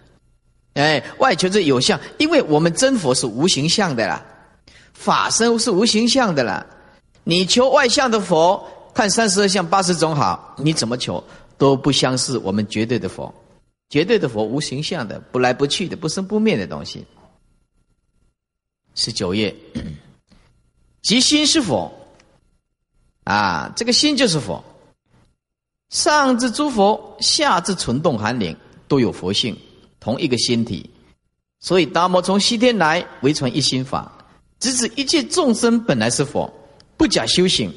[0.75, 4.25] 哎，外求这有相，因为我们真佛是无形相的啦，
[4.93, 6.67] 法身是无形相的啦。
[7.25, 8.65] 你求外相的佛，
[8.99, 11.23] 看三十二相八十种好，你怎么求
[11.57, 12.37] 都不相似。
[12.39, 13.33] 我们绝对的佛，
[13.89, 17.07] 绝对的佛无形象的，不来不去的，不生不灭的东西。
[18.97, 19.55] 十九页。
[21.01, 21.89] 即心是佛，
[23.23, 24.65] 啊，这个心就是佛。
[25.91, 28.57] 上至诸佛，下至存动寒灵，
[28.89, 29.57] 都有佛性，
[30.01, 30.91] 同一个心体。
[31.61, 34.11] 所以达摩从西天来，为传一心法，
[34.59, 36.53] 直指一切众生本来是佛，
[36.97, 37.73] 不假修行。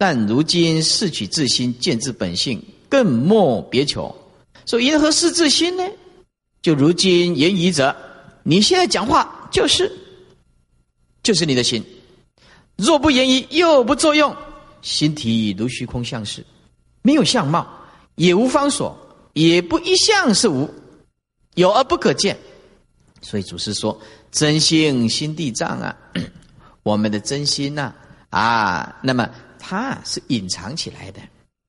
[0.00, 4.10] 但如今视取自心，见自本性，更莫别求。
[4.64, 5.86] 说因何是自心呢？
[6.62, 7.94] 就如今言语者，
[8.42, 9.92] 你现在讲话就是，
[11.22, 11.84] 就是你的心。
[12.76, 14.34] 若不言语，又不作用，
[14.80, 16.42] 心体如虚空相似，
[17.02, 17.68] 没有相貌，
[18.14, 18.98] 也无方所，
[19.34, 20.66] 也不一向是无，
[21.56, 22.38] 有而不可见。
[23.20, 24.00] 所以祖师说
[24.32, 25.94] ：“真性心地藏啊，
[26.82, 27.92] 我们的真心呐
[28.30, 29.28] 啊，那么
[29.60, 31.20] 它是隐藏起来的。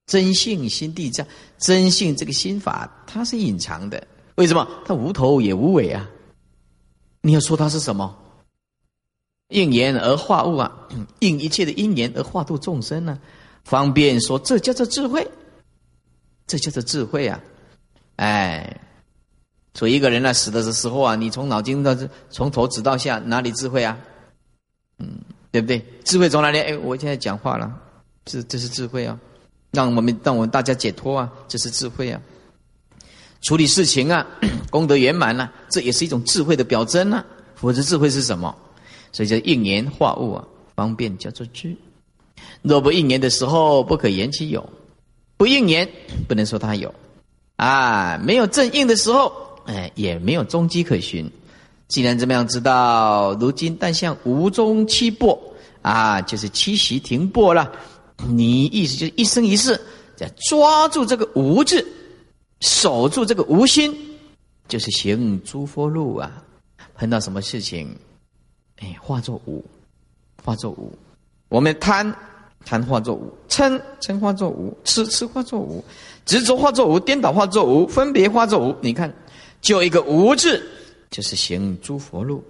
[0.07, 1.25] 真性心地藏，
[1.59, 4.07] 真性这个心法它是隐藏的。
[4.35, 4.67] 为什么？
[4.83, 6.09] 它无头也无尾啊，
[7.21, 8.17] 你要说它是什么？
[9.49, 10.87] 应言而化物啊，
[11.19, 13.19] 应一切的因缘而化度众生呢？
[13.63, 15.29] 方便说，这叫做智慧，
[16.47, 17.39] 这叫做智慧啊！
[18.15, 18.81] 哎，
[19.73, 21.95] 所以一个人呢死的时候啊，你从脑筋到
[22.29, 23.97] 从头指到下，哪里智慧啊？
[24.99, 25.19] 嗯，
[25.51, 25.85] 对不对？
[26.03, 26.59] 智慧从哪里？
[26.59, 27.80] 哎，我现在讲话了，
[28.25, 29.17] 这这是智慧啊！
[29.71, 32.21] 让我们让我们大家解脱啊，这是智慧啊！
[33.41, 34.25] 处理事情啊，
[34.69, 37.25] 功德圆满了，这也是一种智慧的表征啊。
[37.55, 38.55] 否则智慧是什么？
[39.11, 41.75] 所以叫应言化物啊，方便叫做知。
[42.61, 44.61] 若不应言的时候，不可言其有；
[45.37, 45.89] 不应言，
[46.27, 46.93] 不能说它有。
[47.55, 49.31] 啊，没有正应的时候，
[49.65, 51.29] 哎，也没有踪迹可寻。
[51.87, 55.39] 既然这么样知道，如今但向无中七破
[55.81, 57.71] 啊，就是七席停泊了。
[58.27, 59.79] 你意思就是一生一世
[60.15, 61.85] 在抓住这个无字，
[62.59, 63.95] 守住这个无心，
[64.67, 66.43] 就是行诸佛路啊。
[66.95, 67.95] 碰到什么事情？
[68.77, 69.63] 哎，化作无，
[70.43, 70.93] 化作无。
[71.49, 72.15] 我们贪，
[72.63, 75.83] 贪化作无；嗔，嗔化作无；痴，痴化作无；
[76.25, 78.75] 执着化作无；颠倒化作无；分别化作无。
[78.81, 79.11] 你看，
[79.61, 80.63] 就一个无字，
[81.09, 82.43] 就是行诸佛路。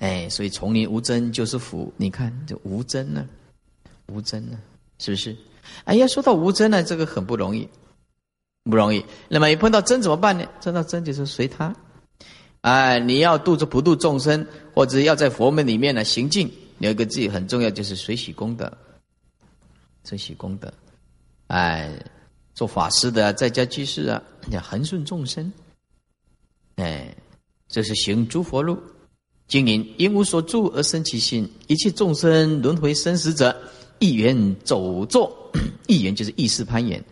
[0.00, 1.92] 哎，所以丛林无争就是福。
[1.96, 3.28] 你看这无争呢，
[4.06, 4.58] 无争呢，
[4.98, 5.36] 是不是？
[5.84, 7.68] 哎呀，说到无争呢，这个很不容易，
[8.64, 9.04] 不容易。
[9.28, 10.46] 那么一碰到真怎么办呢？
[10.62, 11.74] 碰到真就是随他。
[12.60, 18.72] 哎，你要度着不度众生，或者要在佛门里面呢行进，有一个自己很重要，就是随喜功德，
[20.04, 20.72] 随喜功德。
[21.48, 21.92] 哎，
[22.54, 25.52] 做法师的在家居士啊，要恒顺众生。
[26.76, 27.14] 哎，
[27.68, 28.78] 这是行诸佛路。
[29.46, 33.54] 经营因无所住而生其心，一切众生轮回生死者，
[34.04, 35.34] 一缘走坐，
[35.88, 37.02] 一缘就是意识攀岩，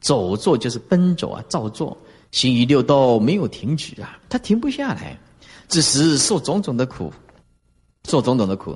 [0.00, 1.94] 走坐就是奔走啊，造作。
[2.30, 5.18] 行于六道没有停止啊，他停不下来，
[5.68, 7.12] 只是受种种的苦，
[8.08, 8.74] 受种种的苦。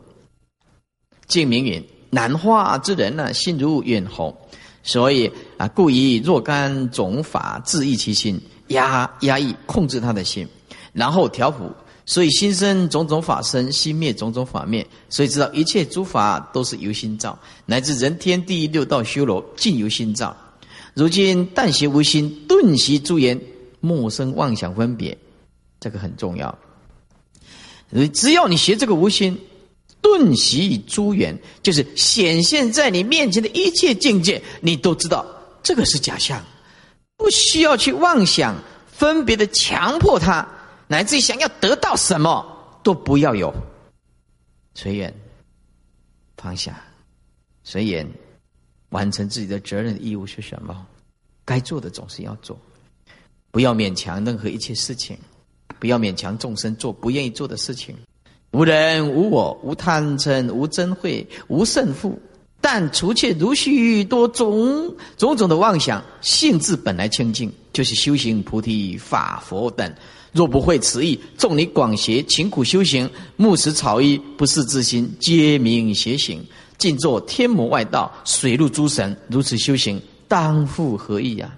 [1.27, 4.37] 净明云：难化之人呢，心如远红，
[4.83, 10.47] 所以啊，故以若干种法治抑其心，压压抑控制他的心，
[10.93, 11.71] 然后调伏。
[12.05, 14.87] 所以心生种种法生，心灭种种法灭。
[15.09, 20.37] 所以知道一切诸法都是由心造，乃至人天地六道修罗尽由心造。
[20.95, 23.41] 如今但学无心，顿习诸言，
[23.81, 25.17] 莫生妄想分别，
[25.81, 26.59] 这个很重要。
[28.13, 29.39] 只要你学这个无心，
[30.01, 35.25] 顿习诸缘，就是显现在你面前的一切境界，你都知道
[35.63, 36.45] 这个是假象，
[37.17, 38.57] 不需要去妄想
[38.91, 40.47] 分别的强迫他，
[40.93, 42.45] 乃至于想要得到什么
[42.83, 43.51] 都不要有，
[44.75, 45.11] 随缘
[46.37, 46.85] 放下，
[47.65, 48.07] 随缘。
[48.91, 50.87] 完成自己的责任义务是什么？
[51.47, 52.55] 该做的总是要做，
[53.51, 55.17] 不要勉强任何一切事情，
[55.79, 57.97] 不要勉强众生做不愿意做的事情。
[58.51, 62.21] 无人无我，无贪嗔，无憎恚，无胜负。
[62.61, 69.91] 但除却如许多种种种的妄想，性质本来清净，就是修行菩提法佛等。
[70.33, 76.45] 若不会此意，纵你广学勤苦修行，木石草衣不是自心，皆名邪行。
[76.79, 81.55] 尽作天魔外道，水陆诸神如此修行，当复何意呀？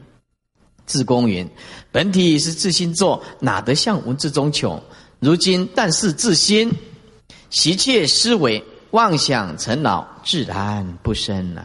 [0.87, 1.49] 自公云：
[1.91, 4.83] 本体是自心作，哪得向文字中求？
[5.21, 6.71] 如今但是自心，
[7.51, 11.65] 习切思维，妄想成恼，自然不生了。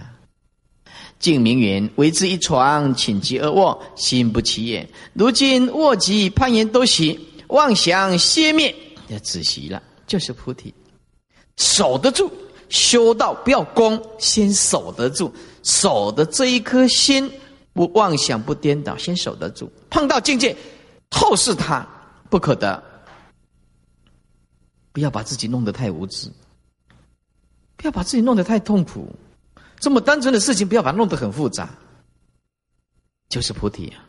[1.19, 4.89] 净明云：为之一床，寝极而卧，心不起也。
[5.13, 8.73] 如今卧极攀岩都习，妄想歇灭，
[9.09, 10.73] 要止息了，就是菩提，
[11.57, 12.31] 守得住。
[12.69, 17.29] 修道不要功，先守得住，守的这一颗心
[17.73, 19.71] 不妄想不颠倒，先守得住。
[19.89, 20.55] 碰到境界，
[21.09, 21.83] 透视它
[22.29, 22.83] 不可得，
[24.91, 26.31] 不要把自己弄得太无知，
[27.75, 29.13] 不要把自己弄得太痛苦。
[29.79, 31.69] 这么单纯的事情，不要把它弄得很复杂，
[33.29, 34.03] 就是菩提啊。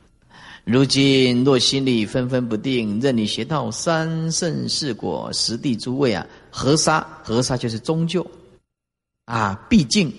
[0.64, 8.25] 如今若心里纷纷不定，任你学到三圣四果、十地诸位啊，合沙合沙就是终究。
[9.25, 10.12] 啊，毕竟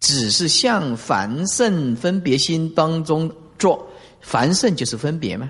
[0.00, 3.88] 只是向凡圣分别心当中做，
[4.20, 5.48] 凡圣就是分别嘛，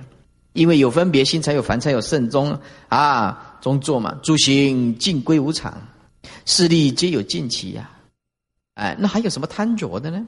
[0.52, 2.58] 因为有分别心才有凡，才有圣中
[2.88, 4.18] 啊中作嘛。
[4.22, 5.80] 诸行尽归无常，
[6.44, 7.88] 势力皆有尽期呀。
[8.78, 10.24] 哎，那还有什么贪着的呢？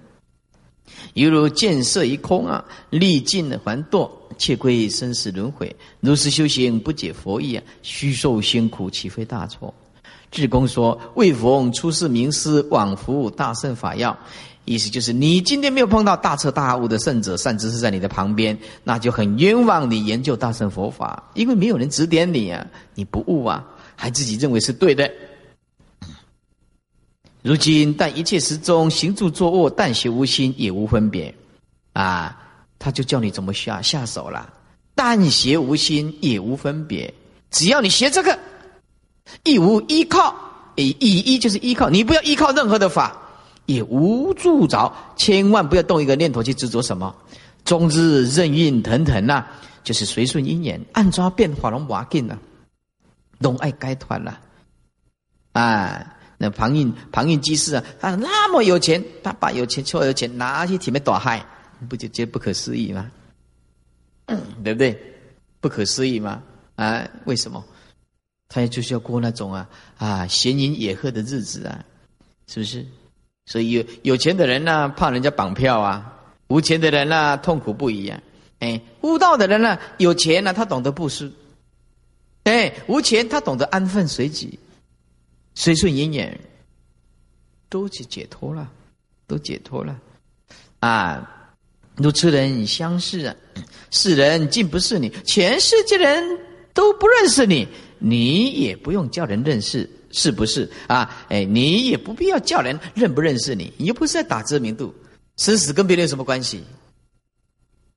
[1.14, 5.74] 犹如见色一空啊，历尽了还堕，却归生死轮回。
[6.00, 9.72] 如是修行不解佛意啊，虚受辛苦，岂非大错？
[10.32, 14.16] 智公说：“未逢出世名师，往复大圣法要。”
[14.66, 25.08] 意思就是，你今天没有碰到大彻大悟的圣者、善知识在你的旁边，那就很冤枉你研究大乘佛法，因为没有人指点你啊，你不悟啊，还自己认为是对的。
[27.42, 31.34] 如今，但一切时中行住坐卧，但学无心，也无分别，
[31.94, 32.36] 啊，
[32.78, 34.52] 他就教你怎么下下手了。
[34.94, 37.12] 但学无心，也无分别，
[37.50, 38.38] 只要你学这个，
[39.44, 40.34] 亦无依靠，
[40.76, 43.16] 以以依就是依靠，你不要依靠任何的法。
[43.66, 47.14] 也无助着，千万不要动一个念头去执着什么。
[47.64, 49.46] 终日任运腾腾呐，
[49.84, 52.36] 就是随顺因缘，按抓变化龙瓦进呐，
[53.38, 54.40] 龙爱该团了。
[55.52, 56.04] 啊，
[56.42, 61.44] 那庞印庞印居士啊，他那么有钱，他把有钱所有钱拿去体面打嗨，
[61.86, 63.10] 不就觉得不可思议吗？
[64.64, 64.98] 对不对？
[65.60, 66.42] 不可思议吗？
[66.76, 67.62] 啊，为什么？
[68.48, 69.68] 他也就是要过那种啊
[69.98, 71.84] 啊闲云野鹤的日子啊，
[72.46, 72.86] 是不是？
[73.44, 76.02] 所以有有钱的人呢，怕人家绑票啊；
[76.48, 78.18] 无钱的人呢，痛苦不已啊。
[78.60, 81.30] 哎，悟道的人呢，有钱呢，他懂得布施；
[82.44, 84.58] 哎，无钱他懂得安分随己，
[85.54, 86.38] 随顺因缘，
[87.68, 88.70] 都去解脱了，
[89.26, 89.98] 都解脱了。
[90.80, 91.54] 啊，
[91.96, 93.34] 如此人相视啊，
[93.90, 96.24] 世人竟不是你，全世界人
[96.72, 99.88] 都不认识你，你也不用叫人认识。
[100.12, 101.24] 是不是啊？
[101.28, 104.92] 哎，你也不必要叫人认不认识你，你又不是在打知名度，
[105.36, 106.64] 生死跟别人有什么关系？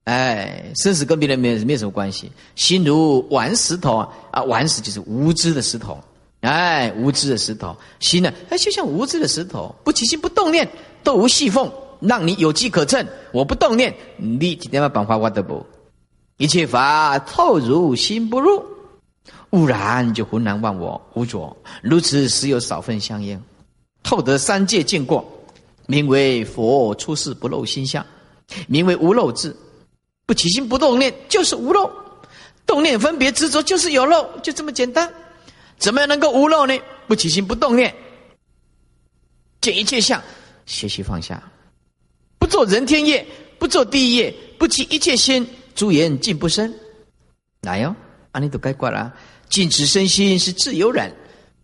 [0.04, 2.32] 哎，生死跟别人没有没有什么关系。
[2.56, 3.98] 心如顽石头，
[4.30, 6.00] 啊，顽石就是无知的石头，
[6.44, 10.70] 哎，无知的石头，心呢，哎，就像无知的石头，不起心不动念，
[11.02, 11.72] 都无细缝，
[12.02, 13.06] 让你有机可乘。
[13.32, 15.66] 我不动念，你今天要办法我得不？
[16.36, 18.62] 一切法透如心不入。
[19.52, 23.42] 悟然就浑然忘我无着，如此时有少分相应，
[24.04, 25.26] 透得三界见过，
[25.86, 28.06] 名为佛出世不露心相，
[28.68, 29.56] 名为无漏智，
[30.26, 31.90] 不起心不动念就是无漏，
[32.66, 35.10] 动念分别执着就是有漏，就这么简单。
[35.78, 36.74] 怎么样能够无漏呢？
[37.08, 37.94] 不起心不动念，
[39.62, 40.22] 见一切相，
[40.66, 41.42] 学习放下，
[42.40, 43.26] 不做人天业，
[43.60, 46.74] 不做地业，不起一切心，诸言尽不生。
[47.62, 47.96] 来哟，
[48.32, 49.14] 阿弥都该挂了。
[49.50, 51.14] 静止身心是自由人，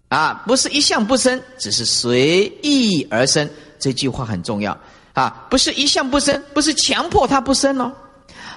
[0.09, 3.49] 啊，不是一向不生，只是随意而生。
[3.79, 4.77] 这句话很重要
[5.13, 7.91] 啊，不是一向不生，不是强迫他不生哦，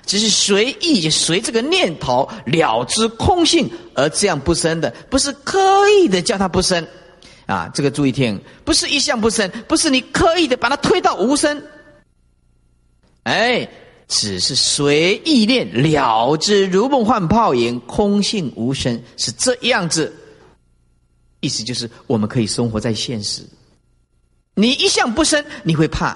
[0.05, 6.86] 只是随意随这个念头了知空性而这样不生的，不是刻意的叫他不生
[7.46, 7.70] 啊。
[7.74, 11.62] 这个注意听，不是一向不生，不是你刻意的把它推到无生，
[13.24, 13.68] 哎。
[14.09, 20.12] 只是随意念了之，如梦幻泡影，空性无声，是这样子。
[21.40, 23.42] 意思就是，我们可以生活在现实。
[24.55, 26.14] 你一向不生，你会怕；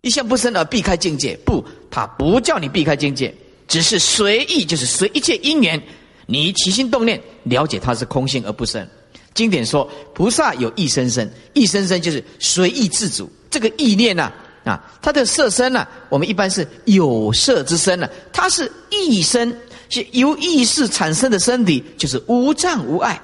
[0.00, 3.34] 一向不生而避开境界，不，他不叫你避开境界，
[3.66, 5.82] 只是随意，就是随一切因缘，
[6.26, 8.86] 你起心动念，了解它是空性而不生。
[9.34, 14.32] 经典说，菩萨有意生生，意生生就是随意自主，这个意念呐。
[14.64, 15.86] 啊，它的色身呢？
[16.10, 19.56] 我们一般是有色之身呢，它是意身，
[19.88, 23.18] 是由意识产生的身体，就是无障无碍。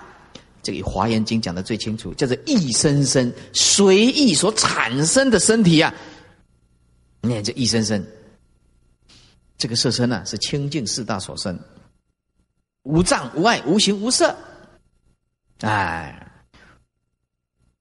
[0.63, 5.93] 这个《华严经》讲的最清楚，叫做意生生，随意所产生的身体啊。
[7.25, 8.05] 你看这一生生，
[9.57, 11.59] 这个色身呢，是清净四大所生，
[12.83, 14.35] 无障无碍，无形无色。
[15.61, 16.21] 哎。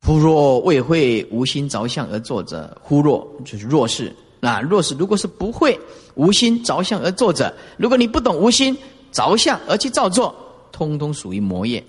[0.06, 5.80] 忽若未会无心着相而作者，忽若就是若是啊，若是如果是不会
[6.16, 8.78] 无心着相而作者，如果你不懂无心
[9.14, 10.36] 着相而去造作，
[10.74, 11.82] 通通属于魔业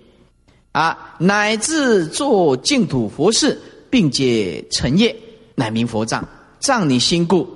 [0.71, 5.15] 啊，乃至做净土佛事，并且成业，
[5.57, 6.25] 乃名佛障。
[6.65, 7.47] 障你心故，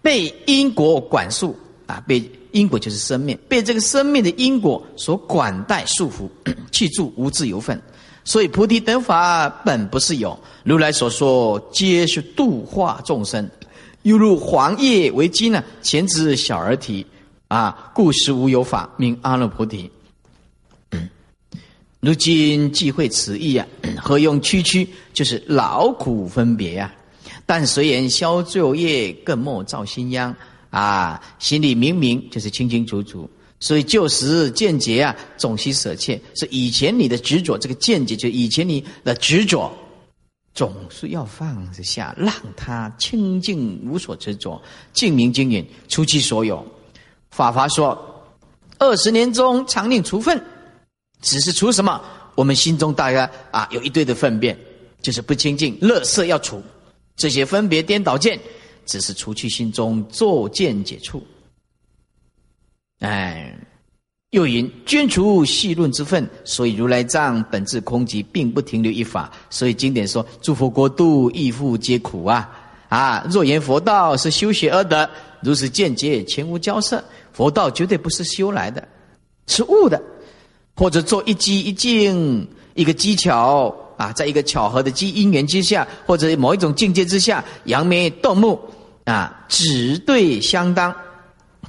[0.00, 2.22] 被因果管束啊，被
[2.52, 6.28] 因果就是生命，被这个生命的因果所管带束缚，
[6.70, 7.82] 去住无自由分。
[8.22, 13.50] 所以菩提等法本不是有，如来所说皆是度化众生，
[14.02, 17.04] 犹如黄叶为基呢，前之小儿啼，
[17.48, 19.90] 啊，故实无有法名阿耨菩提。
[21.98, 23.66] 如今既会此意啊，
[24.00, 24.88] 何用区区？
[25.12, 26.94] 就是劳苦分别呀。
[27.50, 30.32] 但随缘消旧业，更莫造新殃
[30.70, 31.20] 啊。
[31.40, 33.28] 心里明明就是清清楚楚。
[33.58, 36.16] 所以旧时见解啊，总须舍弃。
[36.36, 39.68] 是以前你的执着，这个见解就以前你的执着，
[40.54, 46.64] 总是要放下，让他清净无所执着，净明经云，出其所有。
[47.32, 47.98] 法华说，
[48.78, 50.40] 二十年中常令除粪，
[51.20, 52.00] 只是除什么？
[52.36, 54.56] 我们心中大概啊有一堆的粪便，
[55.02, 56.62] 就是不清净，乐色要除，
[57.20, 58.40] 这些分别颠倒见，
[58.86, 61.22] 只是除去心中作见解处。
[63.00, 63.54] 哎，
[64.30, 69.30] 又云捐除细论之分，所以如来藏本质空寂，并不停留一法。
[69.50, 72.50] 所以经典说，诸佛国度亦复皆苦啊
[72.88, 73.26] 啊！
[73.30, 75.08] 若言佛道是修学而得，
[75.42, 77.04] 如此见解全无交涉。
[77.34, 78.88] 佛道绝对不是修来的，
[79.46, 80.02] 是悟的，
[80.74, 88.58] 或者做一机一境一个技巧啊，在一个巧合的机因缘之下，或者某一种境界之下，扬眉动目
[89.04, 90.94] 啊，只对相当。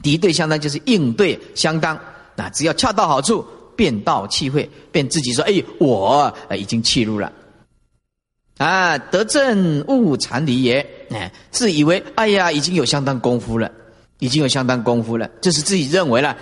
[0.02, 2.00] 敌对相当就是应对相当，
[2.36, 7.30] 那只要恰到好处，变道气会，便自己说：“哎，我已经气入了。”
[8.58, 13.70] 啊，得正悟禅离也，哎，自以为哎呀，已经有相当功夫了，
[14.20, 16.38] 已经有相当功夫了，这是自己认为了。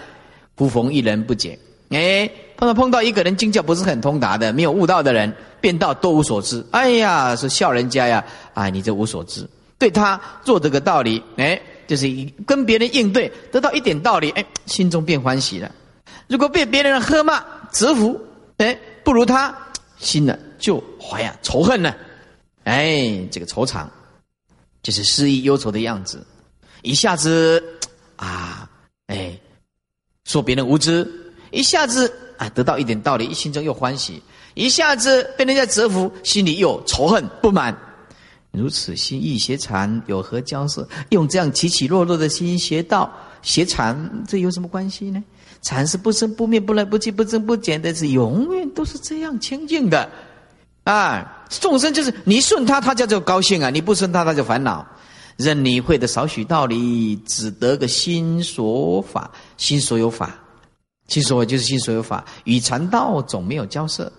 [0.55, 1.57] 忽逢一人不解，
[1.89, 6.65] 哎，碰到碰到一个人经教不是很通达的，没有悟道的人，变道多无所知。
[6.71, 9.47] 哎呀，是笑人家呀，啊，你这无所知，
[9.77, 11.61] 对他做这个道理，哎。
[11.89, 12.07] 就是
[12.45, 15.71] 跟别人应对，得到一点道理，哎，心中变欢喜了。
[16.27, 18.21] 如果被别人喝骂、折服，
[18.57, 19.57] 哎，不如他，
[19.97, 21.91] 心呢就怀呀仇恨呢，
[22.63, 23.89] 哎，这个愁肠，
[24.83, 26.23] 就是失意忧愁的样子。
[26.83, 27.63] 一下子
[28.17, 28.69] 啊，
[29.07, 29.35] 哎，
[30.25, 31.11] 说别人无知，
[31.49, 34.21] 一下子啊得到一点道理，一心中又欢喜；
[34.59, 37.75] 一下子被人家折服，心里又仇恨不满。
[38.51, 40.85] 如此心意邪禅有何交涉？
[41.09, 43.09] 用这样起起落落的心邪道
[43.41, 43.95] 邪禅，
[44.27, 45.23] 这有什么关系呢？
[45.61, 50.09] 禅是不生不灭、不来不去、不增不减的，是永远都是这样清净的。
[50.83, 54.85] 啊，众生就是你顺他，他叫做高兴啊；你不顺他，他就烦恼。
[55.37, 60.37] 任你会的少许道理，只得个心所法，心所有法，
[61.07, 64.11] 心所就是心所有法，与禅道总没有交涉。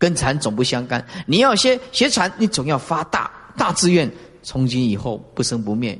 [0.00, 4.10] 跟禅总不相干，你要学学禅，你总要发大大志愿，
[4.42, 5.96] 从今以后不生不灭，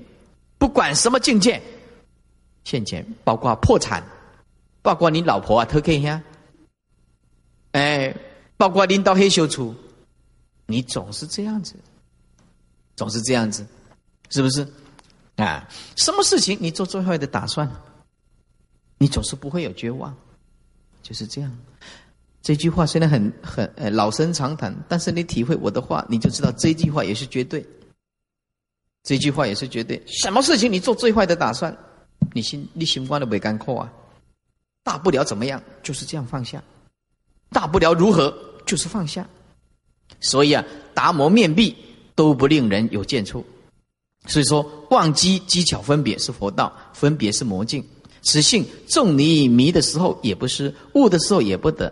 [0.57, 1.61] 不管什么境界，
[2.65, 4.03] 现前包括破产，
[4.81, 6.23] 包括你老婆啊偷看一下，
[7.73, 8.17] 哎，
[8.57, 9.75] 包括领导黑修出，
[10.65, 11.75] 你总是这样子，
[12.97, 13.67] 总是这样子，
[14.31, 14.67] 是不是？
[15.37, 17.71] 啊，什么事情你做最坏的打算，
[18.97, 20.17] 你总是不会有绝望，
[21.03, 21.59] 就是这样。
[22.43, 27.65] 这句话虽然很很呃老生常谈，但是你体会我的话，你就知道这句话也是绝对。
[29.03, 30.03] 这句话也是绝对。
[30.07, 31.77] 什么事情你做最坏的打算，
[32.33, 33.93] 你心你心关的没干扣啊？
[34.83, 35.63] 大不了怎么样？
[35.83, 36.63] 就是这样放下。
[37.51, 38.35] 大不了如何？
[38.67, 39.27] 就是放下。
[40.21, 40.65] 所以啊，
[40.95, 41.77] 达摩面壁
[42.15, 43.45] 都不令人有见处。
[44.27, 47.85] 所以说，忘机机巧分别是佛道，分别是魔境。
[48.23, 51.91] 此性众你迷的时候也不是，悟的时候也不得。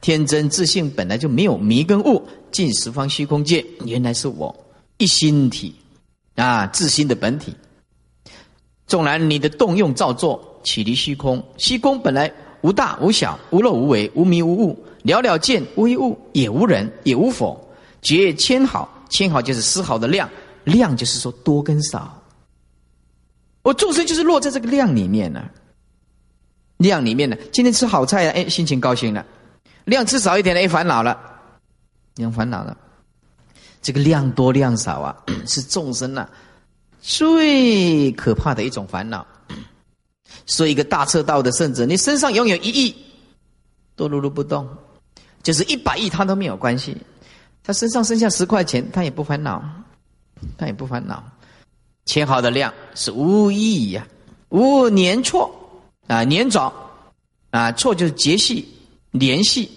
[0.00, 4.54] 天真自信本来就没有迷跟悟，尽十方虚空界原来是我
[4.96, 5.74] 一心体
[6.36, 7.54] 啊，自心的本体。
[8.86, 12.32] 纵然你的动用造作起离虚空，虚空本来
[12.62, 17.68] 无大无小，无漏无为，无迷无悟，了了见无物，也无人也无否，
[18.02, 20.28] 绝千好，千好就是丝毫的量，
[20.64, 22.20] 量就是说多跟少。
[23.62, 25.44] 我众生就是落在这个量里面呢，
[26.78, 29.24] 量里面呢，今天吃好菜啊，哎，心情高兴了。
[29.84, 31.18] 量吃少一点的，哎，烦恼了，
[32.16, 32.76] 量烦恼了。
[33.82, 35.16] 这个量多量少啊，
[35.46, 36.28] 是众生啊
[37.00, 39.26] 最可怕的一种烦恼。
[40.46, 42.94] 说一个大彻道的圣者，你身上拥有一亿，
[43.96, 44.68] 都如如不动，
[45.42, 46.96] 就是一百亿，他都没有关系。
[47.62, 49.62] 他身上剩下十块钱，他也不烦恼，
[50.58, 51.22] 他也不烦恼。
[52.04, 54.06] 千好的量是无意义呀，
[54.48, 55.50] 无年错
[56.06, 56.72] 啊，年早
[57.50, 58.68] 啊，错就是节气。
[59.12, 59.68] 联系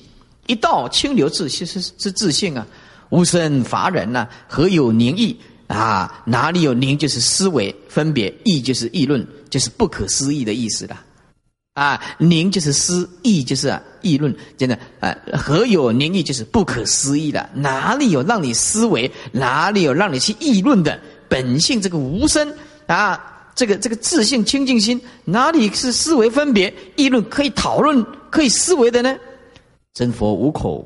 [0.47, 2.65] 一道清流自其实是自信啊，
[3.09, 5.35] 无生乏人呐，何有宁意
[5.67, 6.21] 啊？
[6.25, 6.97] 哪里有宁？
[6.97, 11.03] 就是思维分别，意就是议论，就是不可思议的意思啦。
[11.73, 16.21] 啊，宁就是思，意就是啊议论，真的啊，何有宁意？
[16.21, 17.49] 就是不可思议的。
[17.55, 19.11] 哪里有让你思维？
[19.31, 21.81] 哪里有让你去议论的本性？
[21.81, 22.53] 这个无声
[22.85, 28.05] 啊，这个这个自信清净心，哪里是思维分别议论可以讨论？
[28.33, 29.15] 可以思维的呢？
[29.93, 30.83] 真佛无口，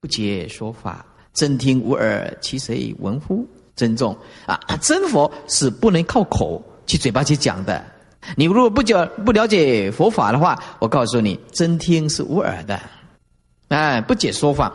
[0.00, 0.96] 不解说法；
[1.32, 3.46] 真听无耳，其谁闻乎？
[3.76, 4.58] 真重啊！
[4.82, 7.84] 真佛是不能靠口去嘴巴去讲的。
[8.36, 12.80] 你如果不讲不了解佛法的话，我告诉你，真听是无耳的。
[13.68, 14.74] 哎，不解说法，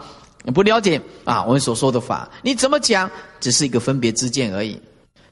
[0.54, 3.12] 不了解啊，我们所说的法，你怎么讲，
[3.42, 4.80] 只是一个分别之见而已。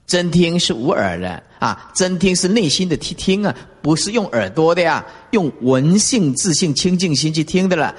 [0.09, 7.95] 真听是无耳的啊，真听是内心的听听啊，不是用耳朵的呀，用闻性自性清净心去听的了。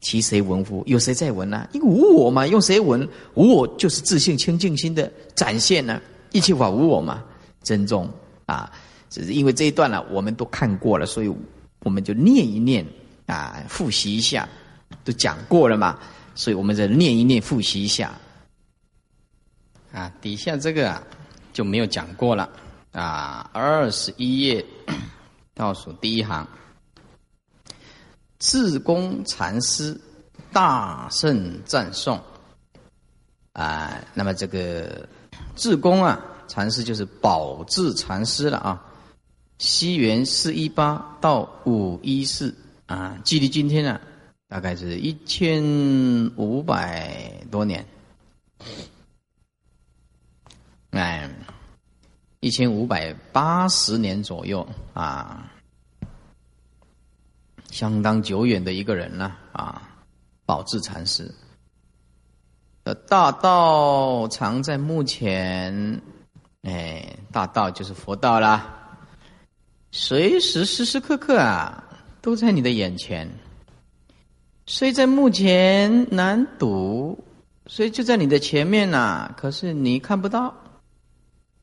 [0.00, 0.82] 其谁闻乎？
[0.86, 1.68] 有谁在闻呢？
[1.72, 3.06] 因为无我嘛，用谁闻？
[3.34, 6.00] 无我就是自信清净心的展现呢。
[6.32, 7.22] 一切法无我嘛，
[7.62, 8.08] 珍重
[8.46, 8.72] 啊！
[9.10, 11.30] 只是因为这一段呢，我们都看过了，所以
[11.80, 12.86] 我们就念一念
[13.26, 14.48] 啊，复习一下，
[15.04, 15.98] 都讲过了嘛，
[16.34, 18.18] 所以我们再念一念，复习一下
[19.92, 20.10] 啊。
[20.22, 21.02] 底下这个啊
[21.60, 22.48] 就没有讲过了
[22.90, 24.64] 啊，二十一页
[25.52, 26.48] 倒数第一行，
[28.38, 30.00] 智公禅师
[30.54, 32.18] 大圣赞颂
[33.52, 35.06] 啊，那么这个。
[35.54, 38.82] 智公啊，禅师就是宝智禅师了啊。
[39.58, 42.56] 西元四一八到五一四
[42.86, 44.00] 啊，距离今天呢，
[44.48, 45.62] 大概是一千
[46.36, 47.84] 五百多年。
[50.92, 51.30] 哎，
[52.40, 55.52] 一千五百八十年左右啊，
[57.70, 59.82] 相当久远的一个人了啊，
[60.46, 61.30] 宝智禅师。
[63.06, 66.00] 大道常在目前，
[66.62, 68.98] 哎，大道就是佛道啦。
[69.92, 71.84] 随时时时刻刻啊，
[72.22, 73.30] 都在你的眼前。
[74.66, 77.22] 虽在目前难读，
[77.66, 80.54] 虽就在你的前面呐，可是你看不到，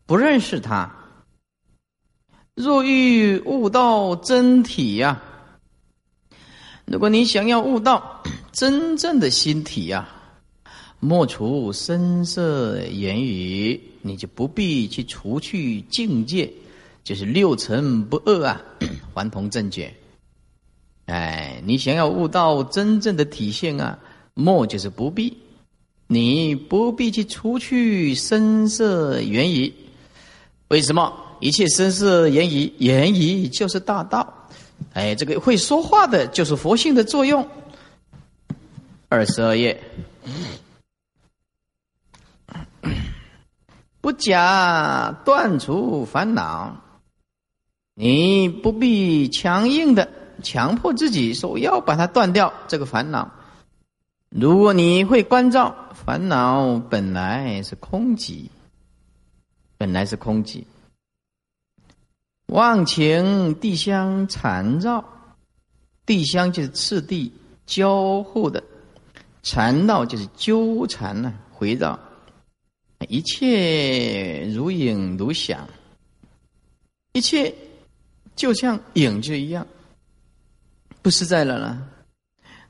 [0.07, 0.91] 不认识他。
[2.55, 5.21] 若欲悟到真体呀，
[6.85, 10.09] 如果你想要悟到 真正的心体呀。
[10.99, 16.51] 莫除声色言语，你就不必去除去境界，
[17.03, 18.59] 就是六尘不二啊，
[19.13, 19.93] 还同正觉。
[21.05, 23.99] 哎，你想要悟到真正的体现啊，
[24.33, 25.37] 莫就是不必，
[26.07, 29.71] 你不必去除去声色言语。
[30.69, 31.13] 为什么？
[31.39, 34.47] 一切声色言语，言语就是大道。
[34.93, 37.47] 哎，这个会说话的，就是佛性的作用。
[39.07, 39.81] 二十二页。
[44.01, 46.75] 不假断除烦恼，
[47.93, 50.09] 你不必强硬的
[50.41, 53.31] 强迫自己说我要把它断掉这个烦恼。
[54.29, 58.49] 如果你会关照，烦恼本来是空寂，
[59.77, 60.63] 本来是空寂。
[62.47, 65.03] 忘情地相缠绕，
[66.05, 67.31] 地相就是次第
[67.65, 68.63] 交互的，
[69.43, 71.99] 缠绕就是纠缠呢，回绕。
[73.09, 75.67] 一切如影如响，
[77.13, 77.53] 一切
[78.35, 79.67] 就像影就一样，
[81.01, 81.87] 不实在了呢。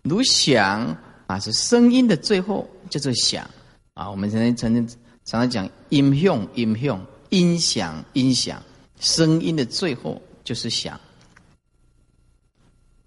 [0.01, 0.97] 如响
[1.27, 3.49] 啊，是声音的最后叫做响
[3.93, 4.09] 啊。
[4.09, 4.97] 我们曾经曾经
[5.27, 8.63] 常常讲音响，音响，音响，音响，
[8.97, 10.97] 声音的最后就是响，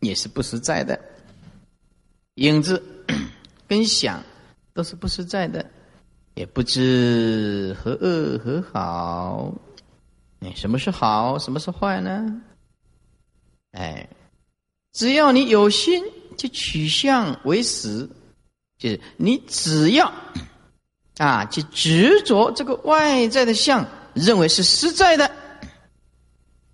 [0.01, 1.01] 也是不实在的。
[2.35, 2.83] 影子
[3.66, 4.23] 跟响
[4.75, 5.64] 都是不实在的。
[6.35, 9.55] 也不知何恶何好，
[10.41, 12.43] 哎，什么是好，什么是坏呢？
[13.73, 14.09] 哎，
[14.93, 16.05] 只要你有心，
[16.37, 18.09] 就取向为实，
[18.79, 20.12] 就是你只要
[21.18, 25.30] 啊，去执着这个外在的相，认为是实在的，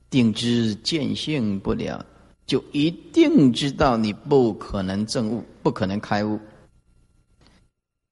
[0.09, 2.05] 定知见性不了，
[2.47, 6.39] 就一定知道你不可能证悟，不可能开悟。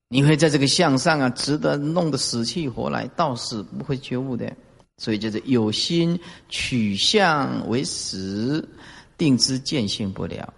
[0.09, 4.53] 你会在这个相上啊，值得弄得死去活来，倒是不会觉悟的。
[4.99, 6.17] 所以就是有心
[6.49, 8.65] 取相为实，
[9.19, 10.55] 定知见性不了。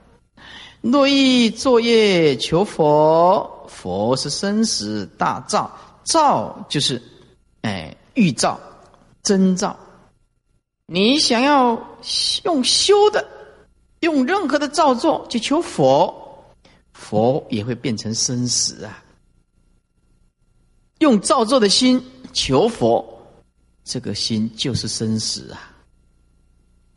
[0.82, 5.70] 若欲作业求佛，佛是生死大造，
[6.04, 7.02] 造就是
[7.62, 8.58] 哎预兆、
[9.22, 9.76] 征兆。
[10.86, 11.76] 你想要
[12.44, 13.26] 用修的，
[14.00, 16.14] 用任何的造作去求佛，
[16.92, 19.02] 佛也会变成生死啊。
[21.00, 22.02] 用造作的心
[22.32, 23.04] 求佛，
[23.84, 25.72] 这个心就是生死啊。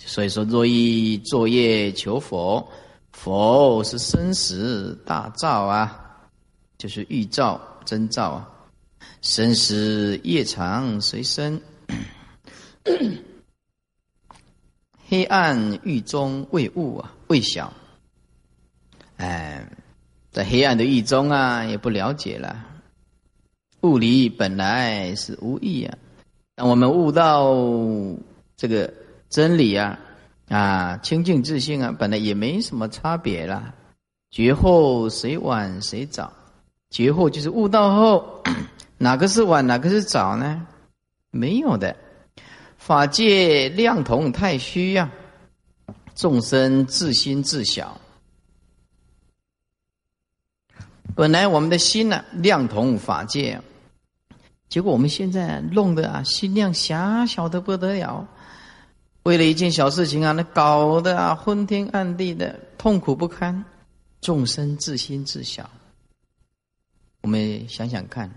[0.06, 2.66] 所以说，若意作业求佛，
[3.12, 6.09] 佛是生死大造啊，
[6.80, 8.50] 就是预兆征兆啊。
[9.22, 11.62] 生死业长随身，
[15.08, 17.72] 黑暗狱中未悟啊，未晓。
[19.18, 19.68] 哎，
[20.32, 22.66] 在黑暗的狱中啊，也不了解了。
[23.82, 25.98] 物理本来是无意啊，
[26.56, 27.54] 当我们悟到
[28.58, 28.94] 这个
[29.30, 30.00] 真理啊，
[30.48, 33.74] 啊，清净自信啊，本来也没什么差别啦。
[34.32, 36.32] 觉后谁晚谁早？
[36.90, 38.44] 觉后就是悟到后，
[38.98, 40.66] 哪个是晚，哪个是早呢？
[41.32, 41.96] 没有的。
[42.78, 45.12] 法界量同太虚呀，
[46.16, 48.00] 众生自心自小。
[51.16, 53.62] 本来我们的心呢，量同法界，
[54.70, 58.28] 结果我们现在弄得啊，心量狭小的不得了。
[59.24, 63.64] 为了一件小事情啊，那搞得啊，昏天暗地的，痛苦不堪，
[64.22, 65.70] 众生自心自小。
[67.22, 68.30] 我们想想看，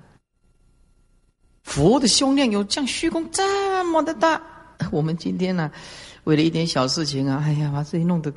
[1.62, 4.42] 佛的胸量有像虚空这么的大，
[4.90, 5.70] 我们今天呢，
[6.24, 8.32] 为了一点小事情啊，哎呀，把自己弄得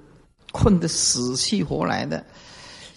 [0.51, 2.25] 困得死去活来的。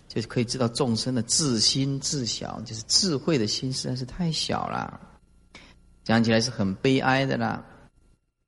[0.09, 4.99] 就可以知道众生的自心自小，就是智慧的心实在是太小了，
[6.03, 7.63] 讲起来是很悲哀的啦。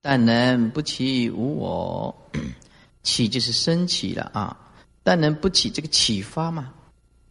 [0.01, 2.31] 但能不起无我，
[3.05, 4.57] 起就是升起了啊。
[5.03, 6.73] 但能不起这个启发嘛？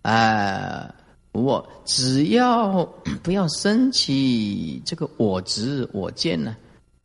[0.04, 0.94] 啊，
[1.32, 2.86] 我，只要
[3.22, 6.56] 不要升起这个我执我见呢，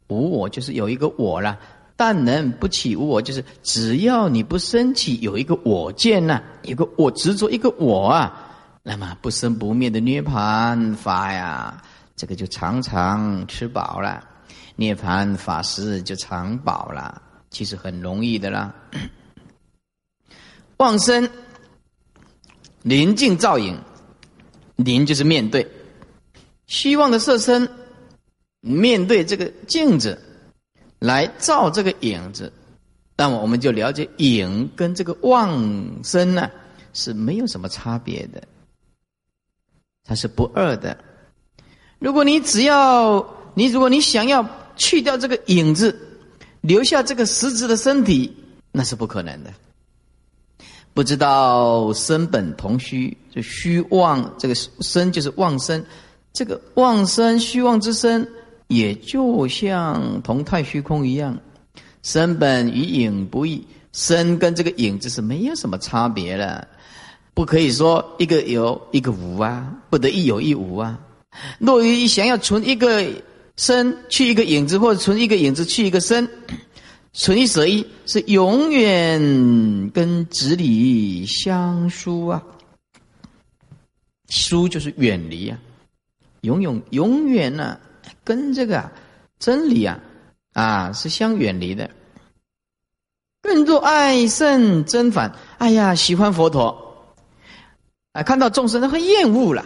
[0.09, 1.59] 无我就是有一个我了。
[1.97, 8.51] 但能不起无我，就是只要你不升起有一个我见呐，有个我执着一个我啊，
[8.83, 11.81] 那么不生不灭的涅槃法呀，
[12.17, 14.25] 这个就常常吃饱了，
[14.75, 18.75] 涅槃法师就常饱了，其实很容易的啦。
[20.79, 21.31] 望生
[22.83, 23.79] 临镜照影，
[24.77, 25.67] 临就是面对，
[26.67, 27.69] 希望的色身
[28.61, 30.19] 面对这个镜子。
[31.01, 32.51] 来照这个影子，
[33.15, 36.51] 那么我们就了解影跟这个妄身呢
[36.95, 38.43] 是没有什么差别的，
[40.03, 40.97] 它是不二的。
[41.99, 43.23] 如果你只要
[43.53, 45.95] 你如果你想要去掉这个影子，
[46.63, 48.35] 留下这个实质的身体，
[48.73, 49.53] 那是不可能的。
[50.95, 55.85] 不知道生本同虚，就虚妄这个生就是妄生，
[56.33, 58.27] 这个妄生虚妄之身。
[58.69, 61.39] 也就像同太虚空一样，
[62.03, 66.67] 身本与影不异，身跟这个影子是没有什么差别的，
[67.35, 70.99] 不可以说一个有一个无啊，不得一有一无啊。
[71.59, 73.05] 若于想要存一个
[73.57, 76.27] 身去一个影子，或者存一个影子去一个身，
[77.15, 82.43] 存一舍一，是永远跟直理相疏啊。
[84.29, 85.59] 疏就是远离啊，
[86.41, 87.79] 永永永远呢。
[88.25, 88.91] 跟这个
[89.39, 90.01] 真理啊
[90.55, 91.89] 啊是相远离的。
[93.43, 97.07] 更若爱圣真反，哎呀，喜欢佛陀，
[98.13, 99.65] 啊，看到众生都会厌恶了。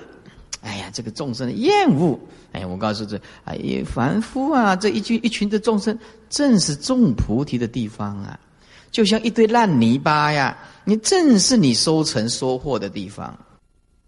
[0.68, 2.18] 哎呀，这个众生的厌恶，
[2.52, 5.98] 哎，我告诉这，哎，凡夫啊，这一群一群的众生，
[6.28, 8.38] 正是种菩提的地方啊，
[8.90, 13.34] 就像一堆烂泥巴呀，你正是你收成收获的地方，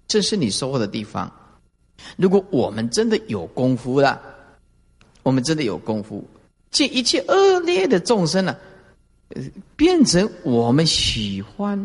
[0.06, 1.32] 这是你收获的地方。
[2.16, 4.20] 如果我们真的有功夫了。
[5.22, 6.26] 我们真的有功夫，
[6.70, 8.56] 借一切恶劣的众生呢，
[9.34, 9.42] 呃，
[9.76, 11.78] 变成我们喜欢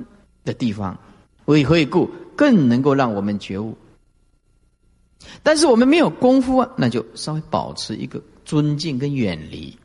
[0.46, 0.98] 的地方，
[1.44, 3.78] 为何故更能够让我们觉悟？
[5.44, 9.78] 但是我们没有功夫啊，那就稍微保持一个尊敬跟远离，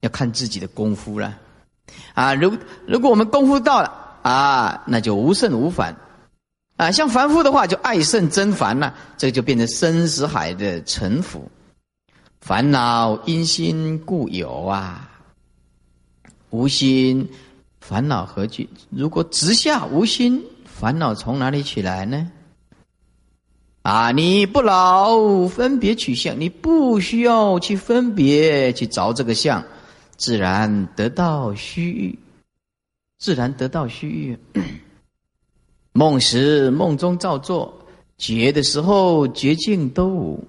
[0.00, 1.38] 要看自己的功夫了。
[2.14, 2.56] 啊，如
[2.86, 5.94] 如果我们功夫到了啊，那就无胜无反。
[6.76, 11.48] 啊，像凡夫的话，就爱胜真烦了，这就变成生死海的沉浮。
[12.40, 15.08] 烦恼因心故有啊，
[16.50, 17.28] 无心
[17.80, 18.68] 烦恼何惧？
[18.90, 22.30] 如果直下无心，烦恼从哪里起来呢？
[23.84, 29.62] 啊，你不老分别取相，你不需要去分别去找这个相，
[30.16, 32.18] 自然得到虚欲，
[33.18, 34.38] 自然得到虚欲。
[35.92, 37.78] 梦时梦中照作，
[38.16, 40.42] 觉的时候觉境都无。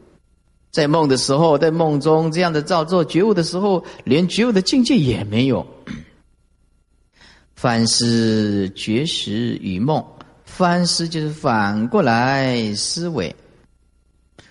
[0.72, 5.68] 在梦的时候，在梦中这样的造作；觉悟的时候，连觉悟的境界也没有。
[7.54, 10.06] 凡是觉识与梦，
[10.58, 13.36] 凡是就是反过来思维，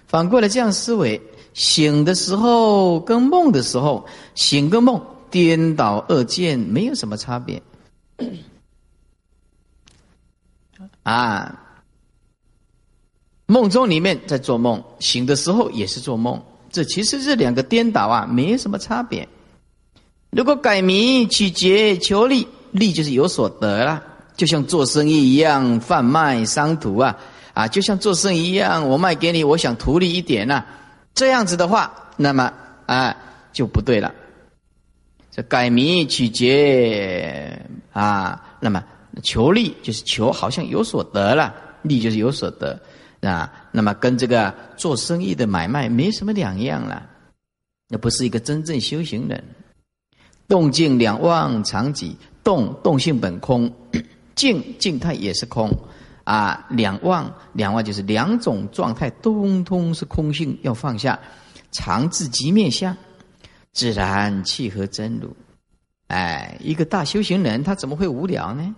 [0.06, 1.18] 反过来这样思维。
[1.54, 7.62] 醒的时候跟梦的时候，醒跟梦颠倒二见，没有什么差别。
[11.04, 11.60] 啊。
[13.46, 19.26] 梦中里面在做梦，醒的时候也是做梦，这其实这两个颠倒啊，没什么差别。
[20.30, 24.02] 如果改名取节求利，利就是有所得了，
[24.36, 27.16] 就像做生意一样，贩卖商图啊，
[27.52, 30.64] 啊，就像做生意一样，我卖给你，我想图利一点呐，
[31.14, 32.52] 这样子的话，那么
[32.86, 33.16] 啊
[33.52, 34.12] 就不对了。
[35.30, 37.58] 这改名取节
[37.92, 38.82] 啊，那么
[39.22, 42.80] 求利就是求好像有所得了，利就是有所得。
[43.20, 47.06] 啊，那么跟这个做生意的买卖没什么两样了，
[47.88, 49.42] 那不是一个真正修行人。
[50.46, 52.14] 动静两忘常己，
[52.44, 53.72] 动动性本空，
[54.34, 55.70] 静静态也是空
[56.24, 61.20] 啊，两忘两忘就是两种状态，通通是空性，要放下，
[61.70, 62.96] 常自即灭相，
[63.72, 65.36] 自然契合真如。
[66.08, 68.74] 哎，一个大修行人，他怎么会无聊呢？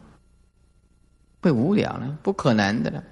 [1.41, 2.19] 会无聊呢？
[2.23, 3.05] 不可能的了。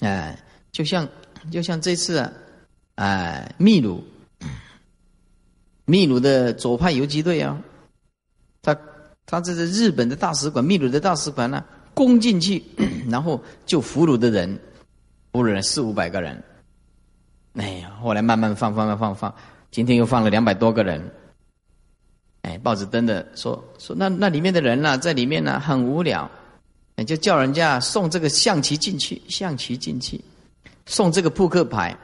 [0.00, 0.38] 哎，
[0.72, 1.08] 就像
[1.50, 2.32] 就像这次啊，
[2.96, 4.04] 哎，秘鲁，
[5.86, 7.62] 秘鲁的左派游击队啊，
[9.30, 11.62] 他这是日本的大使馆，秘鲁的大使馆呢。
[11.94, 12.62] 攻进去，
[13.10, 14.56] 然后就俘虏的人，
[15.32, 16.40] 俘虏了四五百个人。
[17.54, 19.34] 哎呀，后来慢慢放，放，放，放，放，
[19.72, 21.02] 今天又放了两百多个人。
[22.42, 26.30] 哎，报纸登的说说，那那里面的人呢，在里面呢很无聊，
[27.04, 30.20] 就叫人家送这个象棋进去，象棋进去，
[30.86, 31.96] 送这个扑克牌，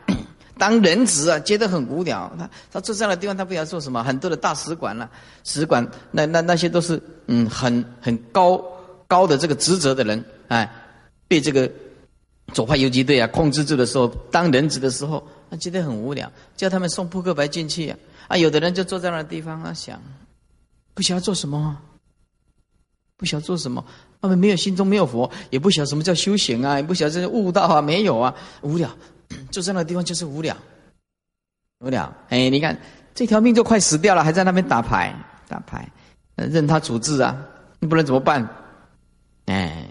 [0.58, 2.30] 当人质啊，觉得很无聊。
[2.38, 4.02] 他他坐这样的地方，他不要做什么？
[4.02, 5.08] 很多的大使馆啊，
[5.44, 8.62] 使馆那那那些都是嗯，很很高。
[9.06, 10.68] 高的这个职责的人，哎，
[11.28, 11.70] 被这个
[12.54, 17.94] 左派游击队啊控制住的时候，当人质的时候，他觉得很无聊，叫他们送扑克牌进去
[18.26, 18.36] 啊。
[18.36, 20.02] 有的人就坐在那地方啊想，
[20.94, 21.76] 不晓得做什么，
[23.18, 23.84] 不晓得做什么。
[24.22, 28.90] 他们没有心中没有佛，也不晓得什么叫修行啊，也不晓得这悟道啊，没有啊，无聊，
[29.50, 30.56] 坐在那地方就是无聊，
[31.80, 32.12] 无聊。
[32.28, 32.78] 哎，你看
[33.14, 35.14] 这条命就快死掉了，还在那边打牌
[35.48, 35.88] 打牌，
[36.36, 37.36] 任他处置啊，
[37.80, 38.48] 你不能怎么办？
[39.46, 39.86] 哎，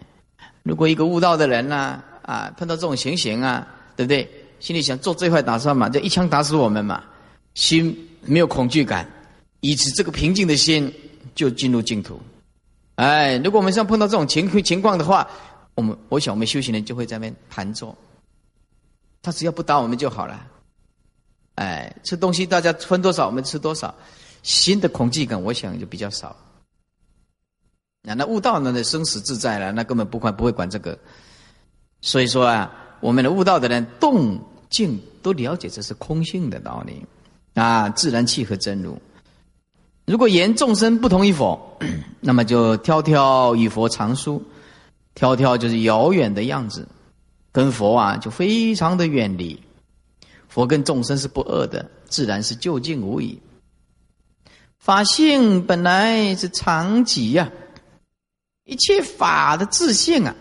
[0.64, 4.30] 如果一个悟道的人呢，啊，碰到这种情形啊，对不对？
[4.60, 7.04] 心里想做最坏打算嘛，就一枪打死我们嘛，
[7.54, 9.06] 心没有恐惧感，
[9.60, 10.94] 以此这个平静的心
[11.36, 12.20] 就进入净土。
[12.96, 15.28] 哎，如果我们像碰到这种情情况的话，
[15.76, 17.94] 我们我想我们修行人就会在那边盘坐，
[19.24, 20.46] 他只要不打我们就好了。
[21.56, 23.96] 哎，吃东西大家分多少，我们吃多少，
[24.44, 26.36] 心的恐惧感我想就比较少。
[28.04, 28.72] 那那悟道呢？
[28.76, 31.00] 那生死自在了，那根本不管不会管这个。
[32.02, 32.70] 所以说啊，
[33.00, 34.38] 我们的悟道的人动
[34.70, 37.06] 静都了解这是空性的道理
[37.54, 39.02] 啊，自然契合真如。
[40.06, 41.78] 如果言众生不同于佛，
[42.20, 44.44] 那么就挑挑与佛常疏，
[45.16, 46.86] 挑挑就是遥远的样子，
[47.54, 49.64] 跟佛啊就非常的远离。
[50.50, 53.40] 佛跟众生是不二的，自然是就近无疑。
[54.78, 57.50] 法性本来是常寂呀。
[58.66, 60.36] 一切法的自性啊，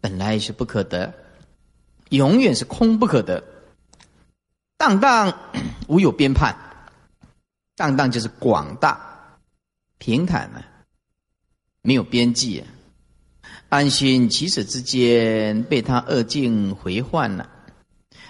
[0.00, 1.14] 本来是不可得，
[2.10, 3.42] 永远是空不可得。
[4.76, 5.38] 荡荡
[5.88, 6.56] 无有边判，
[7.76, 9.38] 荡荡就是广大、
[9.98, 10.64] 平坦啊，
[11.82, 12.66] 没有边际啊。
[13.70, 17.48] 安心起舍之间，被他恶境回幻了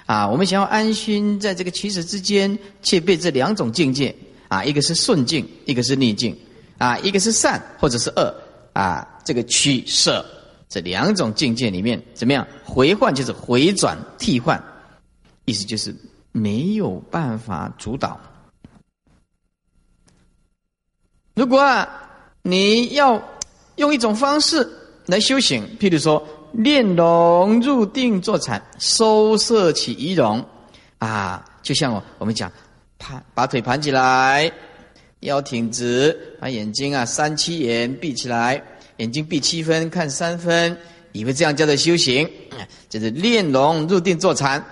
[0.06, 0.28] 啊！
[0.28, 4.14] 我们想要安心在这个起舍之间，却被这两种境界
[4.48, 6.38] 啊，一个是顺境，一个是逆境
[6.78, 8.32] 啊，一个是善或者是恶。
[8.72, 10.24] 啊，这个取舍
[10.68, 12.46] 这两种境界里面怎么样？
[12.64, 14.62] 回换就是回转替换，
[15.44, 15.92] 意思就是
[16.30, 18.20] 没有办法主导。
[21.34, 21.88] 如果，
[22.42, 23.20] 你要
[23.74, 24.70] 用一种方式
[25.10, 30.42] 来修行，譬如说练龙入定坐禅，收摄起仪容
[30.98, 32.50] 啊，就像我我们讲，
[32.98, 34.50] 盘把腿盘起来。
[35.20, 38.62] 腰挺直，把眼睛啊三七眼闭起来，
[38.96, 40.74] 眼睛闭七分看三分，
[41.12, 42.26] 以为这样叫做修行，
[42.88, 44.64] 这是练龙入定坐禅，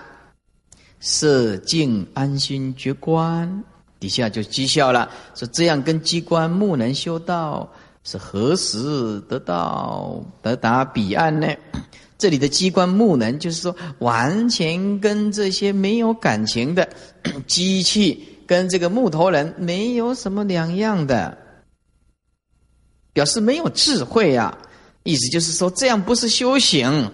[0.99, 3.63] 色静安心觉观，
[3.99, 7.71] 底下就讥笑了，说这样跟机关木能修道，
[8.11, 11.47] 是何时得到得达彼岸呢？
[12.17, 16.89] 这里的机关木能，就是说完全跟这些没有感情的
[17.45, 18.25] 机器。
[18.47, 21.37] 跟这个木头人没有什么两样的，
[23.13, 24.57] 表示没有智慧啊。
[25.03, 27.11] 意思就是说，这样不是修行。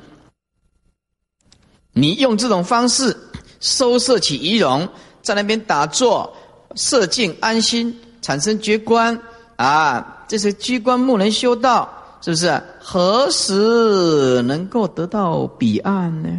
[1.92, 3.18] 你用这种方式
[3.60, 4.88] 收摄起仪容，
[5.22, 6.34] 在那边打坐、
[6.78, 9.22] 摄静、安心，产生觉观
[9.58, 11.90] 啊，这是居观木能修道，
[12.22, 12.62] 是不是？
[12.80, 16.30] 何时能够得到彼岸呢？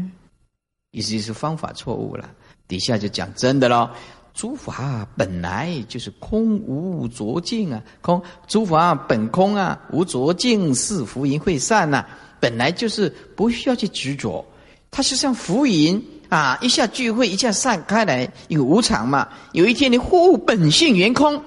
[0.91, 2.28] 意思就是方法错误了。
[2.66, 3.89] 底下就讲真的喽。
[4.34, 12.05] 诸法本来就是空无着境啊，空诸法本空啊，无着境是浮云会散呐，
[12.39, 14.45] 本来就是不需要去执着，
[14.91, 19.26] 它是像浮云啊，一下聚会，一下散开来，有无常嘛。
[19.53, 21.43] 有一天你悟本性圆空，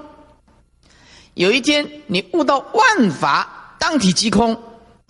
[1.40, 4.58] 有一天你悟到万法当体即空，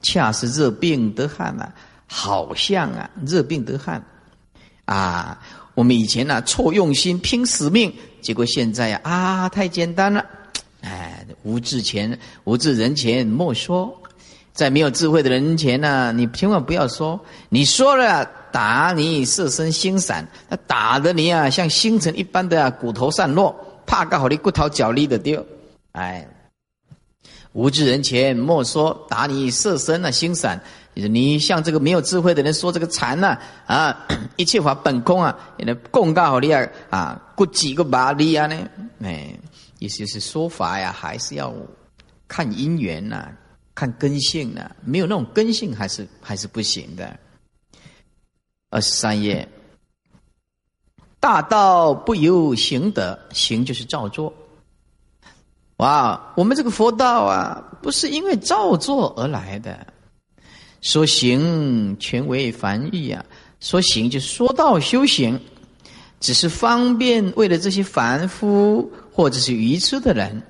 [0.04, 1.74] 恰是热病得汗啊，
[2.06, 4.00] 好像啊，热病得汗。
[4.86, 5.40] 啊。
[5.74, 10.24] 我们以前呢错用心拼死命，结果现在呀啊太简单了，
[10.82, 13.92] 哎，无智前无智人前莫说，
[14.54, 23.56] 在没有智慧的人前呢，你千万不要说，你说了打你色身心散，那打的你啊像星辰一般的啊骨头散落，
[23.88, 25.44] 怕刚好你骨头脚力的丢，
[25.94, 26.28] 哎。
[27.54, 30.62] 无知人前莫说打你色身啊心散，
[30.94, 38.70] 你像这个没有智慧的人说这个禅呐啊， 一切法本空啊，你的供告好厉害啊，过几个巴利啊呢？
[39.02, 39.36] 哎，
[39.80, 41.52] 意思是说法呀，还是要
[42.28, 43.28] 看因缘呐，
[43.74, 47.20] 看根性呐，没有那种根性还是还是不行的。
[48.70, 49.50] 二十三页，
[51.20, 54.32] 大道不由行得，行就是照做。
[55.80, 59.88] 哇，我们这个佛道啊，不是因为造作而来的。
[60.82, 63.24] 说行全为凡欲啊，
[63.62, 65.40] 说行就说道修行，
[66.20, 70.42] 只是方便为了这些凡夫或者是愚痴的人。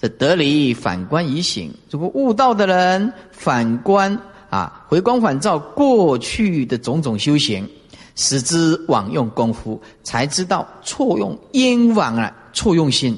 [0.00, 4.18] 这得理反观以行，如果悟道的人反观
[4.50, 7.68] 啊，回光返照过去的种种修行，
[8.16, 13.16] 使之枉用功夫，才知道错用冤枉啊，错用心。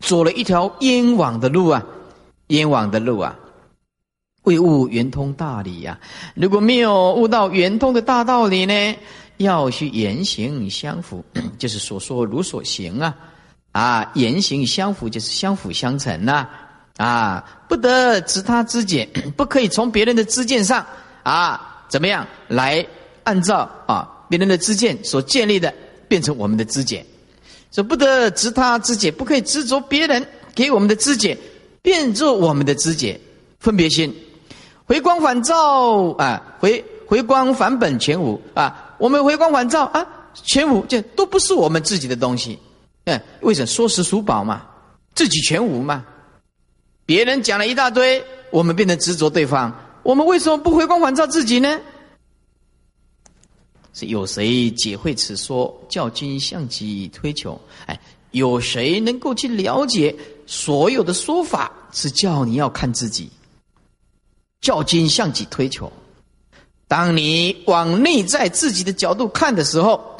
[0.00, 1.84] 走了一条冤枉的路啊，
[2.48, 3.36] 冤枉的路啊，
[4.42, 5.98] 未悟圆通大理呀。
[6.34, 8.96] 如果没有悟到圆通的大道理呢，
[9.38, 11.24] 要去言行相符，
[11.58, 13.14] 就是所说如所行啊。
[13.72, 16.48] 啊，言行相符就是相辅相成呐。
[16.96, 20.86] 啊，不得执他之见， 不可以从别人的知见上
[21.24, 22.86] 啊，怎么样来
[23.24, 25.74] 按照啊别人的知见所建立的，
[26.06, 27.04] 变成我们的知见。
[27.74, 31.36] 说不得执他知解，不可以执着别人给我们的知解，
[31.82, 33.20] 变作我们的知解，
[33.58, 34.14] 分别心，
[34.84, 42.56] 回光返照啊，回回光返本全无啊，我们回光返照啊，全无这都不是我们自己的东西，
[43.06, 44.62] 嗯，为什么说实属宝嘛，
[45.16, 46.04] 自己全无嘛，
[47.04, 51.80] 别人讲了一大堆，我们变得执着对方，我们为什么不回光返照自己呢？
[53.94, 55.72] 是有谁解会此说？
[55.88, 57.58] 教君向己推求。
[57.86, 57.98] 哎，
[58.32, 60.14] 有谁能够去了解
[60.46, 61.72] 所有的说法？
[61.92, 63.30] 是叫你要看自己。
[64.60, 65.92] 教君向己推求。
[66.88, 70.16] 当你往内在自己的角度看的时候，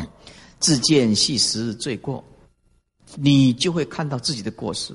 [0.60, 2.22] 自见细实罪过，
[3.16, 4.94] 你就会看到自己的过失。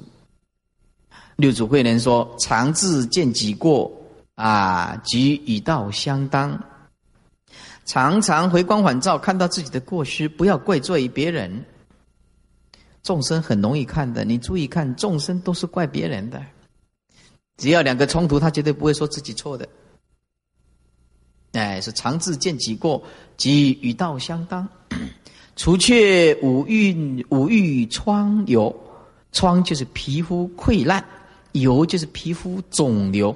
[1.36, 3.92] 六祖慧能说：“常自见己过，
[4.36, 6.58] 啊，即与道相当。”
[7.90, 11.66] 常常回光返照，看到自己的过失，不要怪罪于别人。
[13.02, 16.40] 众生很容易看的，你注意看，众生都是怪别人的。
[17.58, 19.68] 只要两个冲突，他绝对不会说自己错的。
[21.54, 23.02] 哎，是常自见己过，
[23.38, 24.70] 即与道相当。
[25.56, 28.76] 除却五蕴五欲疮疣，
[29.32, 31.04] 疮就是皮肤溃烂，
[31.54, 33.36] 疣就是皮肤肿瘤，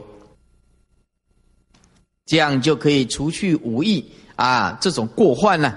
[2.28, 4.06] 这样就可以除去五欲。
[4.36, 5.74] 啊，这种过患呢，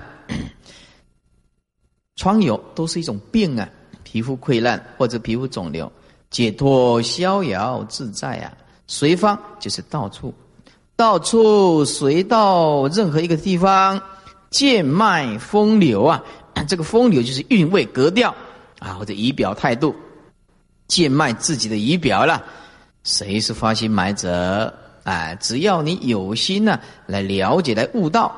[2.16, 3.68] 疮疣都是一种病啊，
[4.02, 5.90] 皮肤溃烂或者皮肤肿瘤，
[6.30, 8.52] 解脱逍遥自在啊。
[8.86, 10.32] 随方就是到处，
[10.94, 14.00] 到处随到任何一个地方，
[14.50, 16.22] 剑脉风流啊，
[16.68, 18.34] 这个风流就是韵味格调
[18.78, 19.94] 啊，或者仪表态度，
[20.88, 22.42] 贱卖自己的仪表了。
[23.02, 24.72] 谁是发心买者？
[25.04, 28.34] 哎，只要你有心呢，来了解，来悟道。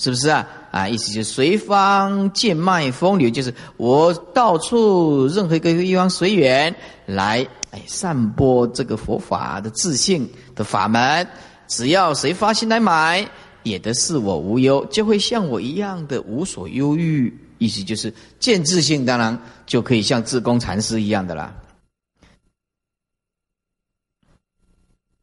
[0.00, 0.48] 是不是啊？
[0.70, 6.74] 啊，意思就是随方见脉风流，就是我到处任何一个地方随缘
[7.04, 11.28] 来，哎，散播这个佛法的自信的法门。
[11.68, 13.28] 只要谁发心来买，
[13.62, 17.38] 也得是我无忧，就会像我一样的无所忧郁。
[17.58, 21.54] 意思就是见自信，当然就可以像自公禅师一样的啦。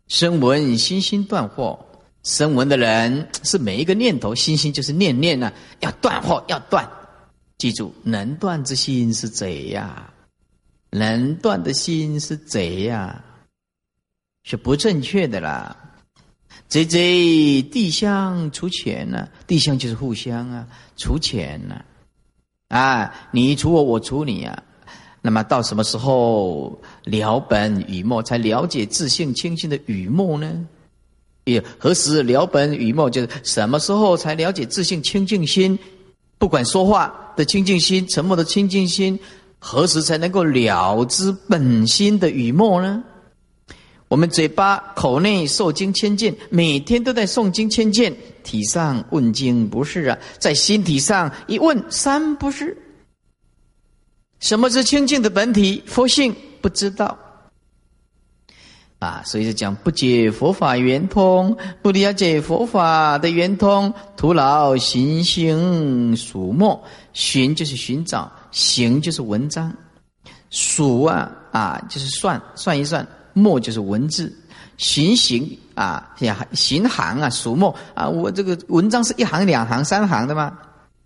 [0.08, 1.87] 声闻心心断惑。
[2.28, 5.50] 声闻的人是每一个念头，心心就是念念呢，
[5.80, 6.86] 要断或要断。
[7.58, 10.12] 记住，能断之心是贼呀，
[10.90, 13.24] 能断的心是贼呀，
[14.44, 15.78] 是不正确的啦。
[16.68, 19.30] 贼贼地相除钱呢？
[19.48, 20.68] 地相就是互相啊，
[20.98, 21.82] 除钱呢？
[22.68, 24.64] 啊，你除我，我除你啊。
[25.22, 30.68] 那么到什么时候了本雨墨，才了解自性清净的雨墨呢？
[31.48, 33.10] 也何时了本与末？
[33.10, 35.80] 就是什么时候才了解自性清净心？
[36.38, 39.18] 不管说话的清净心、沉默的清净心，
[39.58, 43.04] 何时才能够了知本心的与末呢？
[44.10, 52.78] 我们嘴巴口内受经千件，每天都在诵经千件，体上问经不是啊，在心体上一问三不是。
[54.40, 55.82] 什么是清净的本体？
[55.86, 57.18] 佛性不知道。
[59.00, 66.84] 啊，所以就讲不解佛法圆通，不了解佛法的圆通，徒劳行行数墨。
[67.14, 69.74] 寻就是寻找，行就是文章，
[70.52, 74.32] 数啊啊就是算算一算，墨就是文字，
[74.78, 76.16] 行行啊
[76.54, 80.58] 行行啊数墨啊，我这个文章是一行两行三行的吗？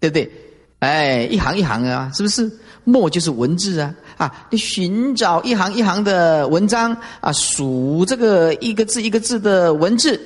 [0.02, 0.32] 对不对？
[0.80, 2.52] 哎，一行一行啊，是不是？
[2.84, 10.20] 墨就是文字啊，啊，你寻找一行一行的文章啊，数这个一个字一个字的文字，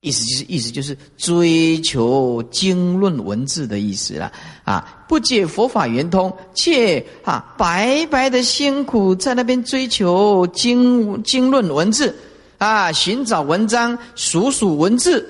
[0.00, 4.30] 意思就是意思就是追求经论文字的意思了
[4.64, 12.14] 啊，不解佛法圆通，却啊白白的辛苦在那边追求经经论文字
[12.58, 15.26] 啊，寻找文章数数文字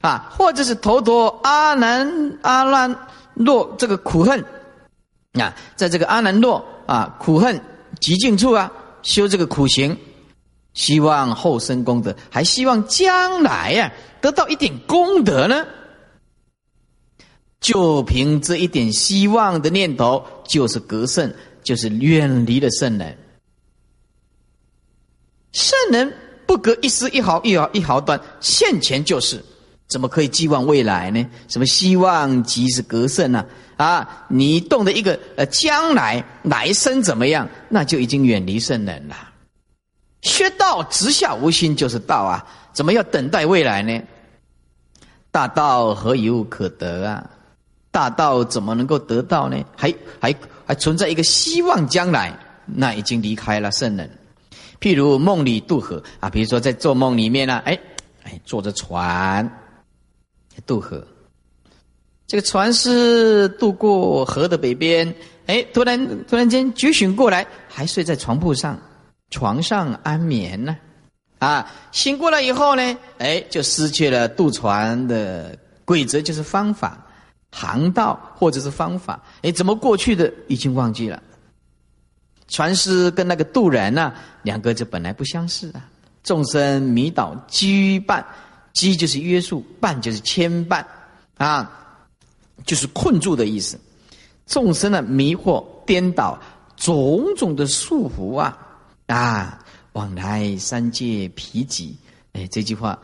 [0.00, 2.10] 啊，或者是头陀阿难
[2.40, 2.96] 阿难
[3.34, 4.42] 若这个苦恨。
[5.32, 7.60] 啊，在这个阿难若啊苦恨
[8.00, 8.72] 极境处啊，
[9.02, 9.96] 修这个苦行，
[10.74, 15.66] 希望后生功德，还希望将来呀得到一点功德呢。
[17.60, 23.18] 就凭这一点希望的念头，就是格圣，就是远离了圣人。
[25.52, 29.44] 圣人不隔一丝一毫一毫一毫断，现前就是，
[29.88, 31.26] 怎么可以寄望未来呢？
[31.48, 33.44] 什么希望即是隔圣呢？
[33.76, 39.16] 啊，你动的一个呃，将来来生怎么样，那就已经远离圣人了。
[40.20, 44.02] 学道直下无心就是道啊，怎么要等待未来呢？
[45.30, 47.30] 大道何有可得啊？
[47.90, 49.56] 大道怎么能够得到呢？
[49.76, 50.34] 还还
[50.66, 52.36] 还存在一个希望将来，
[52.66, 54.10] 那已经离开了圣人。
[54.80, 57.78] 譬如梦里渡河啊，比如说在做梦里面呢，哎
[58.24, 59.48] 哎，坐着船
[60.66, 61.06] 渡河。
[62.26, 65.14] 这个船是渡过河的北边，
[65.46, 68.78] 哎，突然突然间觉醒过来，还睡在床铺上，
[69.30, 70.76] 床上安眠呢，
[71.38, 77.06] 啊，醒过来以后呢，哎，就失去了渡船的规则，就是方法、
[77.50, 81.22] 航道或者是方法，哎，怎么过去的已经忘记了。
[82.46, 84.12] 船师跟那个渡人呢，
[84.42, 85.88] 两个就本来不相识啊。
[86.22, 88.22] 众生迷倒羁绊，
[88.78, 90.84] 羁就是约束，绊就是牵绊，
[91.36, 91.74] 啊。
[92.66, 93.78] 就是困住的意思，
[94.44, 96.38] 众生的迷惑颠倒，
[96.76, 98.58] 种种的束缚啊
[99.06, 99.64] 啊！
[99.92, 101.96] 往来三界疲极，
[102.32, 102.98] 哎，这句话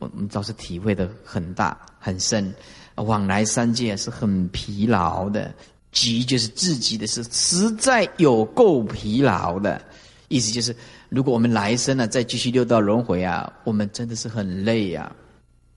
[0.00, 2.52] 我们倒是体会的很大很深。
[2.96, 5.54] 往来三界是很疲劳的，
[5.92, 9.80] 极就是自己的，是实在有够疲劳的。
[10.28, 10.74] 意思就是，
[11.14, 15.10] 如果我们来生呢，再继续六道轮回啊，我们真的是很累呀。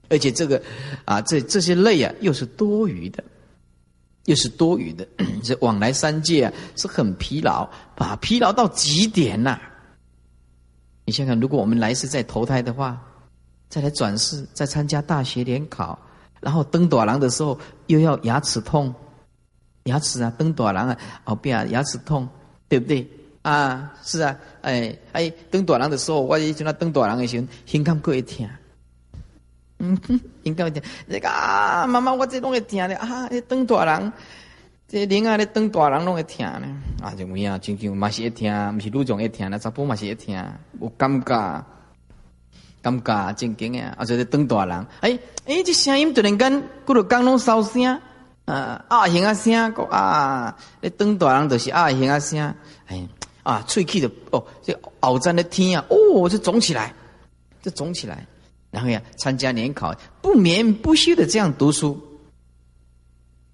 [0.10, 0.62] 而且这个，
[1.06, 3.24] 啊，这这些累啊，又是多余的，
[4.26, 5.06] 又是多余的。
[5.44, 9.60] 这往来三界啊，是很疲劳，啊，疲劳到极点呐。
[11.06, 13.02] 你想想，如果我们来世再投胎的话，
[13.70, 16.00] 再来转世，再参加大学联考，
[16.40, 18.94] 然后登短廊的时候又要牙齿痛，
[19.84, 22.28] 牙齿啊，登短廊啊，哦，变啊，牙齿痛，
[22.70, 23.06] 对不对？
[23.48, 28.50] 啊，是啊，哎哎，登大人的时候，我以前那登大人的时候，心肝过一天。
[29.80, 29.98] 嗯，
[30.44, 30.84] 应该会听。
[31.06, 33.26] 那个啊，妈妈，我这拢会听的啊。
[33.32, 34.12] 那登大人，
[34.90, 36.68] 这另外咧当大人拢会听呢。
[37.02, 37.58] 啊，就么样？
[37.62, 40.36] 亲像嘛是会听，不是女种会听，那查甫嘛是会听，
[40.82, 41.62] 有尴尬，
[42.84, 43.82] 尴尬正经诶。
[43.98, 47.86] 啊，就是当大人，哎哎，这声音突然间，骨头刚拢烧声，
[48.44, 52.54] 啊啊，形啊声，啊，咧登大人就是啊形啊声，
[52.88, 53.08] 哎
[53.48, 56.94] 啊，脆气的哦，这熬在那天啊，哦，就肿起来，
[57.62, 58.28] 就肿起来。
[58.72, 61.98] 然后呀，参加联考，不眠不休的这样读书，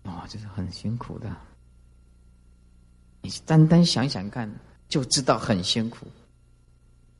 [0.01, 1.29] 啊，这是很辛苦的。
[3.21, 4.51] 你单单想想看，
[4.89, 6.07] 就知道很辛苦，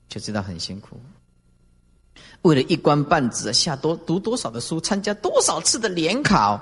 [0.10, 1.00] 就知道很辛苦。
[2.42, 6.60] 为了一官半职，下多读多少的书，参加多少次的联考。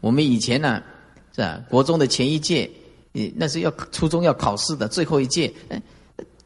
[0.00, 0.80] 我们以前呢，
[1.34, 1.60] 是吧？
[1.68, 2.70] 国中的前一届，
[3.12, 5.52] 你那是要初中要考试的最后一届。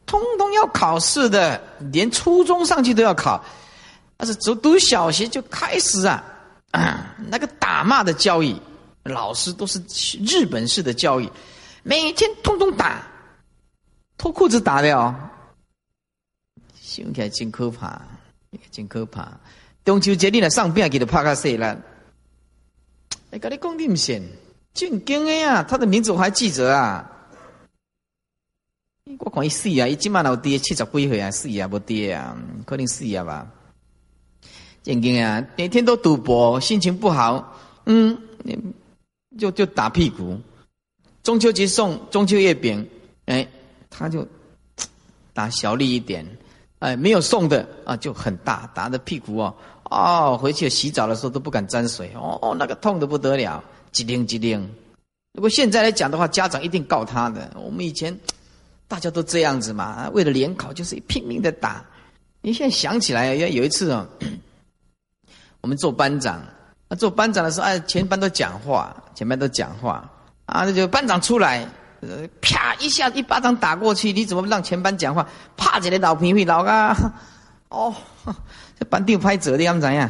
[0.05, 1.59] 通通要考试的，
[1.91, 3.43] 连初中上去都要考，
[4.15, 6.23] 但是读读小学就开始啊，
[7.27, 8.55] 那个打骂的教育，
[9.01, 9.81] 老师都是
[10.23, 11.27] 日本式的教育，
[11.81, 13.01] 每天通通打，
[14.15, 15.15] 脱裤子打的哦，
[16.79, 17.99] 想起来真可怕，
[18.71, 19.31] 真可怕。
[19.83, 21.81] 中秋节你来上边给他拍个戏了，
[23.31, 24.23] 哎，跟你讲你唔信，
[24.75, 27.09] 正经的呀，他的名字我还记着啊。
[29.19, 29.87] 我看伊死啊！
[29.87, 33.47] 伊今晚老爹七十几岁啊，死啊不爹啊，可能死啊吧。
[34.83, 38.17] 正经啊，每天都赌博，心情不好，嗯，
[39.37, 40.37] 就就打屁股。
[41.23, 42.87] 中秋节送中秋月饼，
[43.27, 43.47] 哎，
[43.89, 44.27] 他就
[45.33, 46.25] 打小力一点，
[46.79, 49.55] 哎，没有送的啊，就很大，打的屁股哦，
[49.89, 53.63] 哦，回去洗澡的时候都不敢沾水，哦，那个痛的不得了，
[53.95, 54.69] 机灵机灵。
[55.31, 57.49] 如果现在来讲的话，家长一定告他的。
[57.55, 58.13] 我们以前
[58.89, 61.81] 大家都这样子嘛，为了联考就是拼命的打。
[62.41, 64.05] 你现在想起来，有有一次哦，
[65.61, 66.43] 我们做班长，
[66.89, 70.11] 啊，做班长的时候，哎，全班都讲话，全班都讲话，
[70.45, 71.65] 啊，那就班长出来，
[72.41, 75.25] 啪一下一巴掌打过去，你怎么让全班讲话？
[75.55, 76.93] 怕起来老皮皮老啊，
[77.69, 77.95] 哦，
[78.77, 80.09] 这班长拍折的样怎样？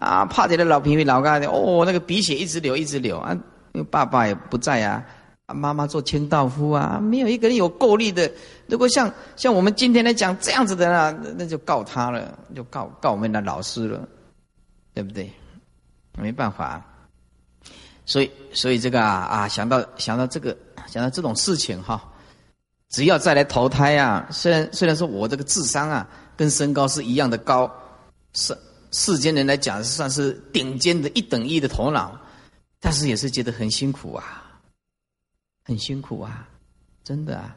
[0.00, 3.32] 啊，怕起来老皮皮老啊，哦，那个鼻血一直流，一直流啊。
[3.72, 5.04] 因为爸爸也不在啊，
[5.46, 8.30] 妈妈做清道夫啊，没有一个人有够力的。
[8.66, 14.08] 如果像像我们今天来讲这样子的啊，那就告他了，就告告我们的老师了，
[14.94, 15.30] 对不对？
[16.16, 16.82] 没办法，
[18.04, 20.56] 所以所以这个啊啊，想到想到这个
[20.86, 22.02] 想到这种事情哈，
[22.88, 27.70] 只要再来投胎啊，虽然虽然说我这个智商啊跟身高是一样的高，
[28.32, 28.56] 是
[28.92, 32.18] 世间人来讲算是顶尖的一等一的头脑。
[32.80, 34.60] 但是也是觉得很辛苦啊，
[35.64, 36.48] 很辛苦啊，
[37.02, 37.56] 真的啊，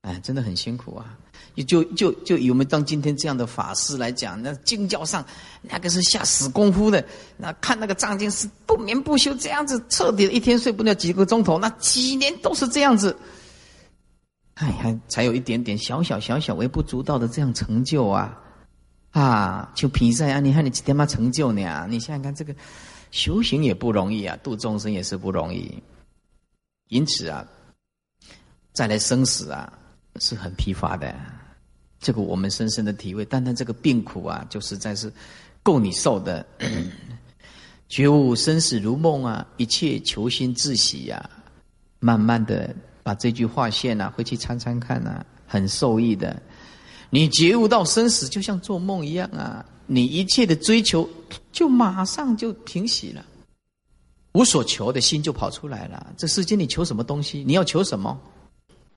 [0.00, 1.18] 哎，真的很辛苦啊。
[1.66, 5.22] 就就就以我们当今天这样的法师来讲，那经教上
[5.60, 13.14] 那个是下死功夫的，那看那个藏经是不眠不休这样子，彻底的一天睡不了几个钟头，那几年都是这样子，
[14.54, 18.38] 哎呀，才有一点点小小小小微不足道的这样成就啊，
[19.18, 21.86] 啊，就比赛啊，你看你几天嘛成就呢？
[21.88, 22.54] 你想想看这个。
[23.12, 25.72] 修行也不容易啊，度众生也是不容易。
[26.88, 27.46] 因此啊，
[28.72, 29.72] 再来生死啊，
[30.20, 31.14] 是很疲乏的。
[31.98, 33.24] 这个我们深深的体会。
[33.24, 35.10] 单单这个病苦啊，就实在是
[35.62, 36.44] 够你受的。
[37.88, 41.30] 觉悟生死如梦啊，一切求心自喜呀。
[42.00, 46.42] 慢慢的把这句话线啊，回去参参看啊，很受益的。
[47.10, 49.64] 你觉悟到生死，就像做梦一样啊。
[49.86, 51.08] 你一切的追求，
[51.52, 53.24] 就马上就平息了，
[54.32, 56.12] 无所求的心就跑出来了。
[56.16, 57.44] 这世间你求什么东西？
[57.46, 58.18] 你要求什么？